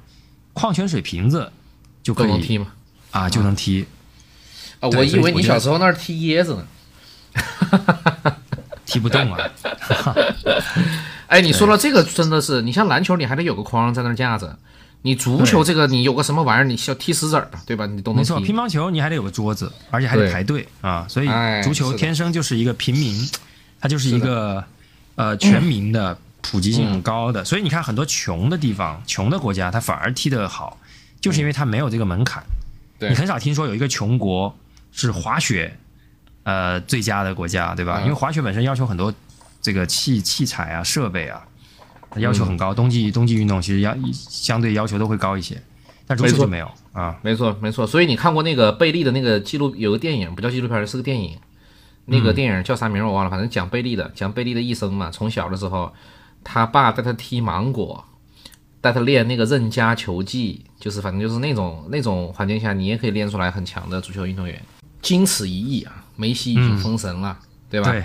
[0.53, 1.51] 矿泉水瓶子
[2.01, 2.67] 就可以踢嘛。
[3.11, 3.85] 啊，就能踢。
[4.79, 6.67] 啊，对我以为你小时候那儿踢椰子呢。
[8.87, 9.37] 踢不动啊，
[11.27, 14.57] 哎，你说到这个真的是，你像篮球，你还得有个框在那架着。
[15.03, 17.85] 你足球这个，你有个什么玩意儿，你需要踢石子儿的，对吧？
[17.85, 18.55] 你都能没错，乒。
[18.55, 23.29] 乓球你还得有个桌子，而且还得排队啊，所以哎足球天生就是一个平民，
[23.79, 24.63] 它就是一个
[25.15, 27.45] 呃全民的普及性很高的。
[27.45, 30.77] 所以你看很多穷的地方、穷的国家，它反而踢得好，
[31.21, 32.43] 就是因为它没有这个门槛。
[32.97, 34.57] 对你很少听说有一个穷国
[34.91, 35.77] 是滑雪
[36.47, 37.99] 呃最佳的国家，对吧？
[37.99, 39.13] 嗯因为滑雪本身要求很多
[39.61, 41.45] 这个器器材啊、设备啊，
[42.15, 42.73] 要求很嗯高。
[42.73, 45.61] 冬季冬季运动其实要相对要求都会高一些，
[46.07, 47.19] 但足球就没有啊。
[47.21, 47.85] 没错，没错。
[47.85, 51.37] 所以你看过那个贝利的那个记录，有个电影不叫纪录片，是个电影。
[52.09, 55.11] 那个电影叫啥名我忘了，反正讲贝利的，讲贝利的一生嘛。
[55.11, 55.91] 从小的时候，
[56.41, 58.05] 他爸带他踢芒果，
[58.79, 64.57] 带他练那个任家球技，就是反正就是那种那种环境下，你也可以练出来很强的足球运动员。
[65.01, 67.37] 经此一役啊，梅西已经封神了，
[67.69, 67.89] 对吧？
[67.91, 68.03] 对，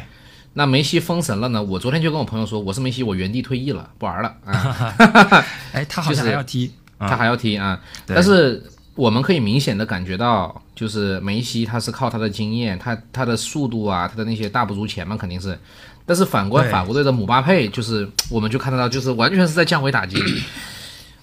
[0.53, 1.61] 那梅西封神了呢？
[1.61, 5.45] 我昨天就跟我朋友说，我是梅西，我原地退役了，不玩了啊。
[5.73, 7.81] 哎，他好像还要踢，啊他还要踢啊。
[8.07, 8.63] 对但是
[8.95, 15.59] 我们可以明显的感觉到，就是梅西他是靠他的经验，他他的速度啊，他的那些大不如前嘛，肯定是。
[16.05, 20.17] 但是反观法国队的姆巴佩，就是我们就看得到，就是完全是在降维打击。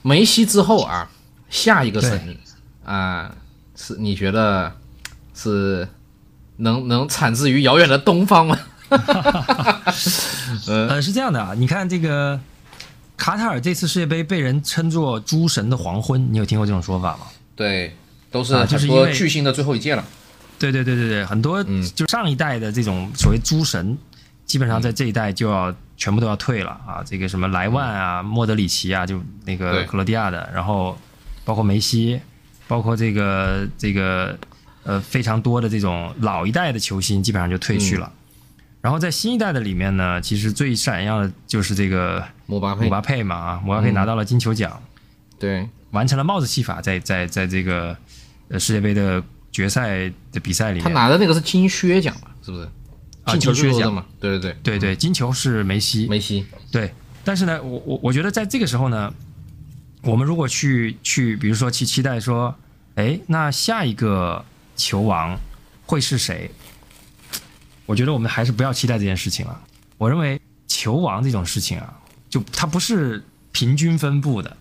[0.01, 1.07] 梅西之后啊，
[1.49, 2.37] 下一个神
[2.85, 3.29] 啊，
[3.75, 4.71] 是你觉得
[5.35, 5.85] 是
[6.59, 8.57] 能能产自于遥远的东方吗？
[10.67, 12.39] 呃，是这样的啊，你看这个
[13.17, 17.27] 卡塔尔这次世界杯被人称作“诸神的黄昏”，你有听过这种说法吗？
[17.55, 17.95] 对，
[18.31, 20.03] 都是啊就是很多因为巨星的最后一届了。
[20.57, 23.97] 对对对对对，很多嗯就上一代的这种所谓诸神，
[24.45, 27.03] 基本上在这一代就要全部都要退了啊。
[27.05, 30.97] 这个什么莱万啊、莫德里奇啊，就那个克罗地亚的，然后
[31.45, 32.19] 包括梅西
[32.67, 34.37] 包括这个这个
[34.89, 38.11] 呃非常多的这种老一代的球星基本上就退去了。
[38.81, 42.85] 然后在新一代的里面呢，其实最闪耀的就是这个姆巴佩。
[42.85, 44.81] 姆，巴佩嘛啊，姆巴佩拿到了金球奖，
[45.37, 47.95] 对，完成了帽子戏法，在在在这个
[48.47, 49.21] 呃世界杯的
[49.51, 52.31] 决赛的比赛里他，拿的那个是金靴奖吧？
[52.41, 52.63] 是不是？
[53.25, 54.03] 啊进球金靴奖嘛？
[54.19, 56.91] 对对对，对对，金球是梅西，梅西，对，
[57.23, 59.13] 但是呢，我我我觉得在这个时候呢，
[60.01, 62.55] 我们如果去去，比如说去期待说，
[62.95, 64.43] 哎，那下一个
[64.79, 65.37] 球王
[65.85, 66.49] 会是谁？
[67.85, 69.59] 我觉得我们还是不要期待这件事情了。
[69.97, 71.93] 我认为球王这种事情啊，
[72.29, 73.21] 就它不是
[73.51, 74.57] 平均分布的。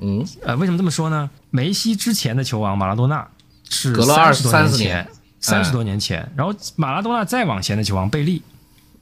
[0.00, 1.30] 嗯，呃，为什么这么说呢？
[1.50, 3.26] 梅西之前的球王马拉多纳
[3.70, 5.08] 是隔了30多30前年，
[5.40, 8.42] 三十多年前，然后马拉多纳再往前的球王贝利，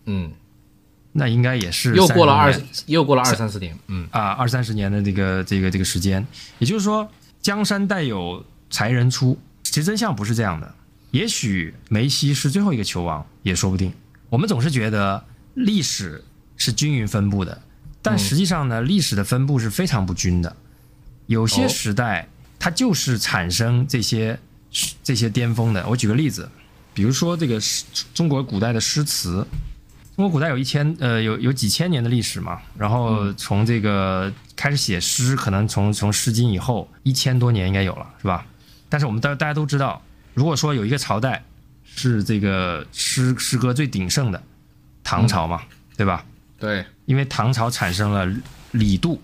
[0.04, 0.30] 嗯，
[1.10, 6.24] 那应该也是又过了30多年二，又过了二三十年，嗯啊二三十年的这个这个这个时间，
[6.60, 7.08] 也就是说，
[7.40, 9.36] 江山代有才人出。
[9.72, 10.74] 其实真相不是这样的，
[11.12, 13.90] 也许梅西是最后一个球王也说不定。
[14.28, 16.22] 我们总是觉得历史
[16.58, 17.58] 是均匀分布的，
[18.02, 20.54] 但实际上呢，历史的分布是非常不均的。
[21.24, 24.38] 有些时代它就是产生这些
[25.02, 25.88] 这些巅峰的。
[25.88, 26.46] 我举个例子，
[26.92, 27.58] 比如说这个
[28.12, 29.36] 中国古代的诗词，
[30.16, 38.44] 中国古代有一千呃有有几千年的历史嘛，然后从这个开始写诗，可能从从《诗经》以后一千多年应该有了，是吧？
[38.93, 40.03] 但是我们大大家都知道，
[40.34, 41.43] 如果说有一个朝代
[41.82, 44.43] 是这个诗诗歌最鼎盛的，
[45.03, 45.62] 唐朝嘛，
[45.97, 46.22] 对吧？
[46.59, 48.28] 对，因为唐朝产生了
[48.72, 49.18] 李杜、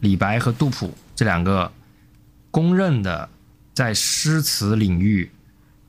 [0.00, 1.72] 李白和杜甫这两个
[2.50, 3.26] 公认的
[3.72, 5.30] 在诗词领域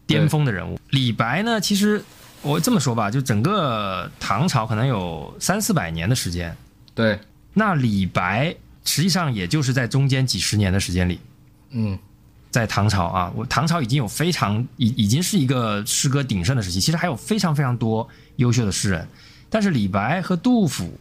[0.07, 0.80] 巅峰的人物。
[0.91, 2.01] 李白呢，其实
[2.41, 6.55] 我这么说吧，就整个唐朝可能有三四百年的时间，
[6.95, 7.20] 对，
[7.53, 8.55] 那李白
[8.86, 11.20] 实际上也就是在中间几十年的时间里，
[11.72, 11.99] 嗯
[12.53, 19.07] 在唐朝啊，我唐朝已经有非常已已经是一个诗歌鼎盛的时期，其实还有非常非常多优秀的诗人，
[19.49, 20.95] 但是李白和杜甫，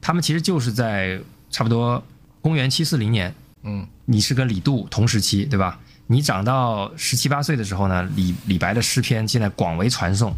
[0.00, 1.20] 他们其实就是在
[1.50, 2.02] 差不多
[2.40, 3.34] 公元七四零年，
[3.64, 5.78] 嗯，你是跟李杜同时期，对吧？
[6.06, 10.34] 你长到十七八岁的时候呢，李李白的诗篇现在广为传颂，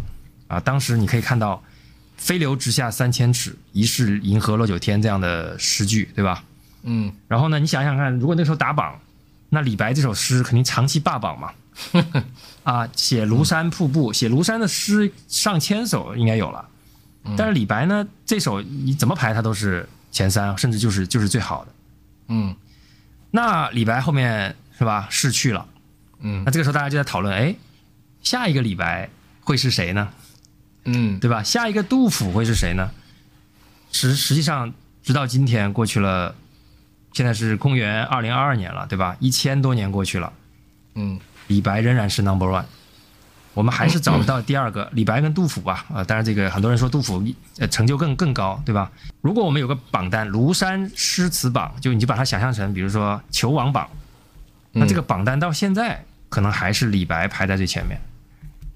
[0.49, 1.63] 啊，当时你可以看到
[2.19, 6.43] “飞流直下三千尺，疑是银河落九天”这样的诗句，对吧？
[6.83, 8.99] 嗯，然后呢，你想想看，如果那时候打榜，
[9.51, 11.53] 那李白这首诗肯定长期霸榜嘛。
[12.65, 16.67] 啊，写庐山瀑布，写庐山的诗上千首应该有了。
[17.37, 21.73] 但是李白呢，这首你怎么排他都是前三，甚至就是就是最好的。
[22.29, 22.57] 嗯
[23.31, 25.67] 那李白后面是吧逝去了，
[26.21, 27.55] 嗯那这个时候大家就在讨论，哎，
[28.23, 29.09] 下一个李白
[29.43, 30.09] 会是谁呢？
[30.85, 31.43] 嗯，对吧？
[31.43, 32.91] 下一个杜甫会是谁呢？
[33.93, 34.73] 实实际上，
[35.03, 36.35] 直到今天过去了，
[37.13, 39.17] 现在是公元二零二二年了，对吧？
[39.21, 40.33] 一千多年过去了，
[40.95, 42.65] 嗯李白仍然是 number one，
[43.55, 44.89] 我们还是找不到第二个。
[44.93, 47.23] 李白跟杜甫吧，啊、当然这个很多人说杜甫
[47.59, 48.91] 呃成就更更高，对吧？
[49.21, 53.89] 如果我们有个榜单，庐山诗词榜，就你就把它想象成，比如说球王榜，
[54.73, 58.01] 那这个榜单到现在可能还是李白排在最前面，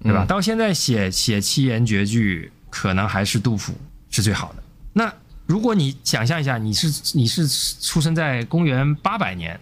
[0.03, 0.25] 对吧？
[0.25, 3.73] 嗯到现在写写七言绝句，可能还是杜甫
[4.09, 4.63] 是最好的。
[4.91, 5.13] 那
[5.45, 9.59] 如果你想象一下，你是你是出生在公元八百年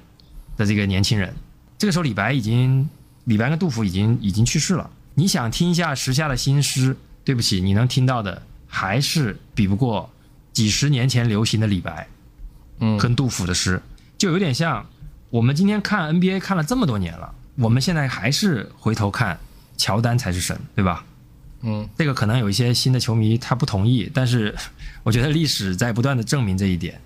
[0.56, 1.34] 的这个年轻人，
[1.78, 2.90] 这个时候李白已经，
[3.26, 4.90] 李白跟杜甫已经已经去世了。
[5.14, 10.10] 你想听一下时下的新诗，对不起，你能听到的还是比不过
[10.54, 12.08] 几十年前流行的李白
[12.80, 13.82] 嗯跟杜甫的诗，
[14.18, 14.86] 就有点像
[15.30, 19.38] 我们今天看 NBA 看了这么多年了，我们现在还是回头看
[19.78, 21.06] 乔丹才是神，对吧？
[21.62, 24.56] 嗯这个可能有一些新的球迷他不同意，但是
[25.04, 26.99] 我觉得历史在不断的证明这一点。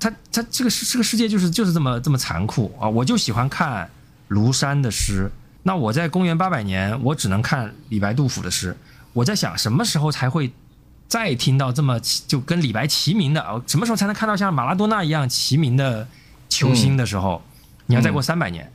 [0.00, 2.88] 他他这个世这个世界就是就是这么这么残酷啊！
[2.88, 3.88] 我就喜欢看
[4.28, 5.30] 庐山的诗，
[5.62, 8.76] 那我在公元八百年，我只能看李白、杜甫的诗。
[9.12, 10.50] 我在想，什么时候才会
[11.06, 13.62] 再听到这么齐就跟李白齐名的啊？
[13.66, 16.08] 什么时候才能看到像马拉多纳一样齐名的
[16.48, 17.40] 球星的时候？
[17.86, 18.72] 你要再过三百年，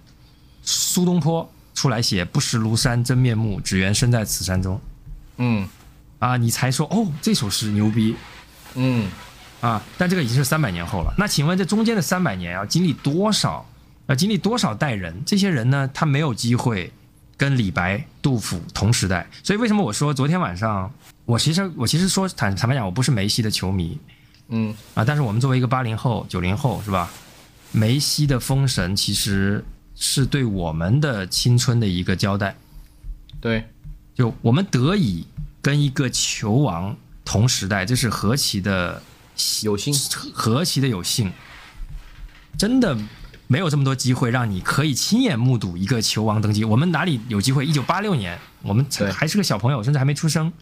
[0.61, 4.79] 苏东坡出来写“不识庐山真面目，只缘身在此山中”。
[5.37, 5.67] 嗯
[6.19, 8.15] 啊，你才说哦，这首诗牛逼
[8.77, 9.09] 嗯
[9.59, 9.83] 啊！
[9.97, 11.13] 但这个已经是三百年后了。
[11.17, 13.65] 那请问这中间的三百年要经历多少？
[14.05, 15.13] 要经历多少代人？
[15.25, 16.93] 这些人呢，他没有机会
[17.35, 19.27] 跟李白、杜甫同时代。
[19.43, 20.89] 所以为什么我说昨天晚上，
[21.25, 23.97] 我其实我其实说坦坦白讲，我不是梅西的球迷
[24.49, 27.11] 嗯啊，但是我们作为一个八零后、九零后是吧？
[27.73, 29.65] 梅西的封神其实
[29.95, 32.55] 是对我们的青春的一个交代。
[33.41, 33.65] 对，
[34.15, 35.27] 就我们得以
[35.61, 36.95] 跟一个球王
[37.27, 39.03] 同时代，这是何其的
[39.61, 39.93] 有幸，
[40.33, 41.29] 何其的有幸！
[42.57, 42.97] 真的，
[43.47, 46.63] 没有这么多机会让你可以亲眼目睹一个球王登基。
[46.63, 47.65] 我们哪里有机会？
[47.65, 50.53] 一九八六年，我们还是个小朋友，甚至还没出生，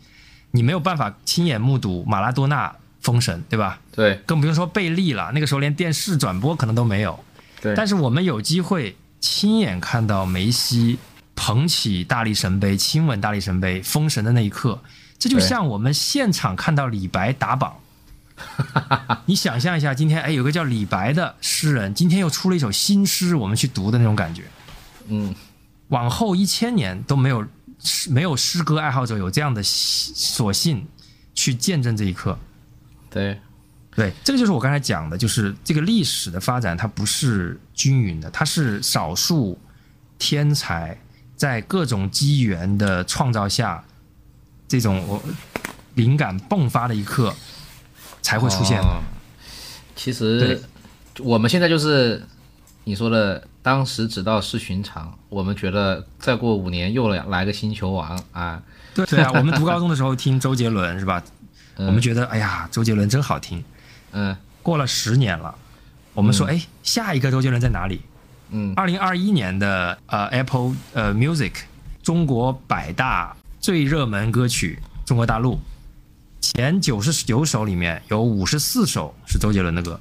[0.50, 3.80] 你没有办法亲眼目睹马拉多纳封神，对吧？
[3.92, 7.24] 对更不用说贝利了，那个时候连电视转播可能都没有。
[7.62, 10.98] 对，但是我们有机会亲眼看到梅西
[11.36, 14.82] 捧起大力神杯、亲吻大力神杯、封神的那一刻，
[15.18, 17.76] 这就像我们现场看到李白打榜。
[19.26, 24.44] 你想象一下，今天哎，有个叫李白的诗人，今天又出了一首新诗，我们去读的那种感觉。
[25.08, 25.34] 嗯，
[25.88, 27.48] 往后一千年都没有
[28.10, 30.86] 没有诗歌爱好者有这样的所信
[31.34, 32.38] 去见证这一刻。
[33.10, 33.40] 对
[33.96, 39.58] 对，这个就是我刚才讲的，就是这个历史的发展，它不是均匀的，它是少数
[40.18, 40.98] 天才
[41.38, 43.82] 在各种机缘的创造下，
[44.76, 45.22] 这种我
[45.94, 47.34] 灵感迸发的一刻
[48.22, 48.78] 才会出现
[49.96, 50.62] 其实
[51.20, 52.22] 我们现在就是
[52.84, 58.62] 你说的，当时只道是寻常，我们觉得再过五年又来来个新球王啊，
[58.94, 61.24] 对对啊，我们读高中的时候听周杰伦是吧？
[61.78, 63.64] 嗯我们觉得哎呀，周杰伦真好听。
[64.12, 65.56] 嗯过了十年了，
[66.14, 68.02] 我们说哎，下一个周杰伦在哪里？
[68.50, 71.54] 嗯，二零二一年的呃 Apple 呃 Music
[72.04, 73.36] 中国百大
[73.66, 75.60] 最热门歌曲，中国大陆
[76.40, 80.00] 前九十九首里面有五十四首是周杰伦的歌。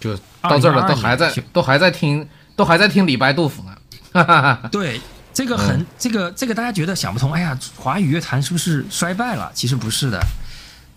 [0.00, 3.76] 就到这儿了，都还在年都还在听都还在听李白杜甫呢，
[4.14, 4.98] 哈哈哈，对，
[5.34, 9.52] 这个很、这个这个大家觉得想不通，哎呀，华语乐坛是不是衰败了？
[9.54, 10.18] 其实不是的。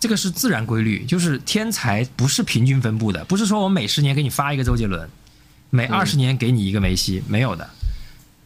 [0.00, 5.06] 这个是自然规律，就是天才不是平均分布的，不是说我每十年给你发一个周杰伦，
[5.68, 7.68] 每二十年给你一个梅西，没有的。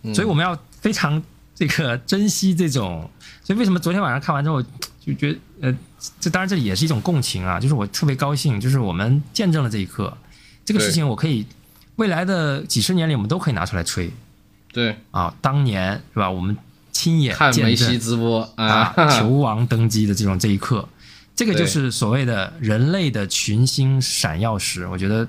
[0.02, 1.22] 嗯所以我们要非常
[1.66, 3.08] 这个珍惜这种。
[3.44, 4.62] 所以为什么昨天晚上看完之后
[5.00, 5.76] 就觉得，呃，
[6.20, 10.16] 这当然这也是一种共情啊，就是我特别高兴，就是我们见证了这一刻，
[10.64, 11.44] 这个事情我可以
[11.96, 14.10] 未来的几十年里我们都可以拿出来吹
[14.72, 15.34] 对，啊。
[15.40, 16.56] 当年是吧，我们
[16.92, 20.88] 亲眼看梅见证西直播啊啊，球王登基的这种这一刻，
[21.34, 24.86] 这个就是所谓的人类的群星闪耀时。
[24.86, 25.26] 我觉得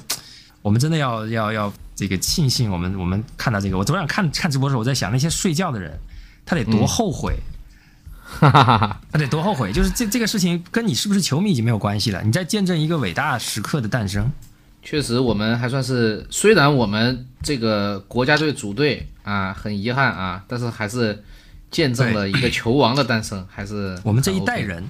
[0.62, 3.78] 我们真的要要要这个庆幸我们我们看到这个。
[3.78, 5.98] 我昨晚看看直播的时候，我在想那些睡觉的人，
[6.46, 7.38] 他得多后悔，
[8.24, 9.72] 哈哈哈哈，他得多后悔。
[9.72, 14.32] 就是这这个事情跟你是不是球迷已经没有关系了，你在见证一个伟大时刻的诞生。
[14.82, 21.24] 确实我们还算是，虽然我们这个国家队主队啊很遗憾啊，但是还是
[21.72, 24.84] 见证了一个球王的诞生，还是我们这一代人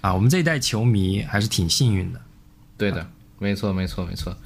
[0.00, 2.20] 啊，我们这一代球迷还是挺幸运的。
[2.76, 3.06] 对的，
[3.38, 4.36] 没错，没错，没错。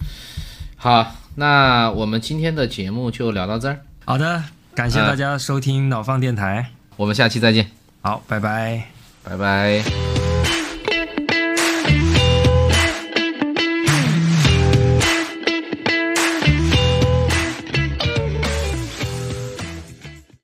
[0.77, 4.45] 好，那我们今天的节目就聊到这儿，好的，
[4.75, 6.71] 感谢大家收听脑放电台。
[6.97, 7.71] 我们下期再见，
[8.03, 8.85] 好，拜拜。
[9.23, 10.20] 拜拜。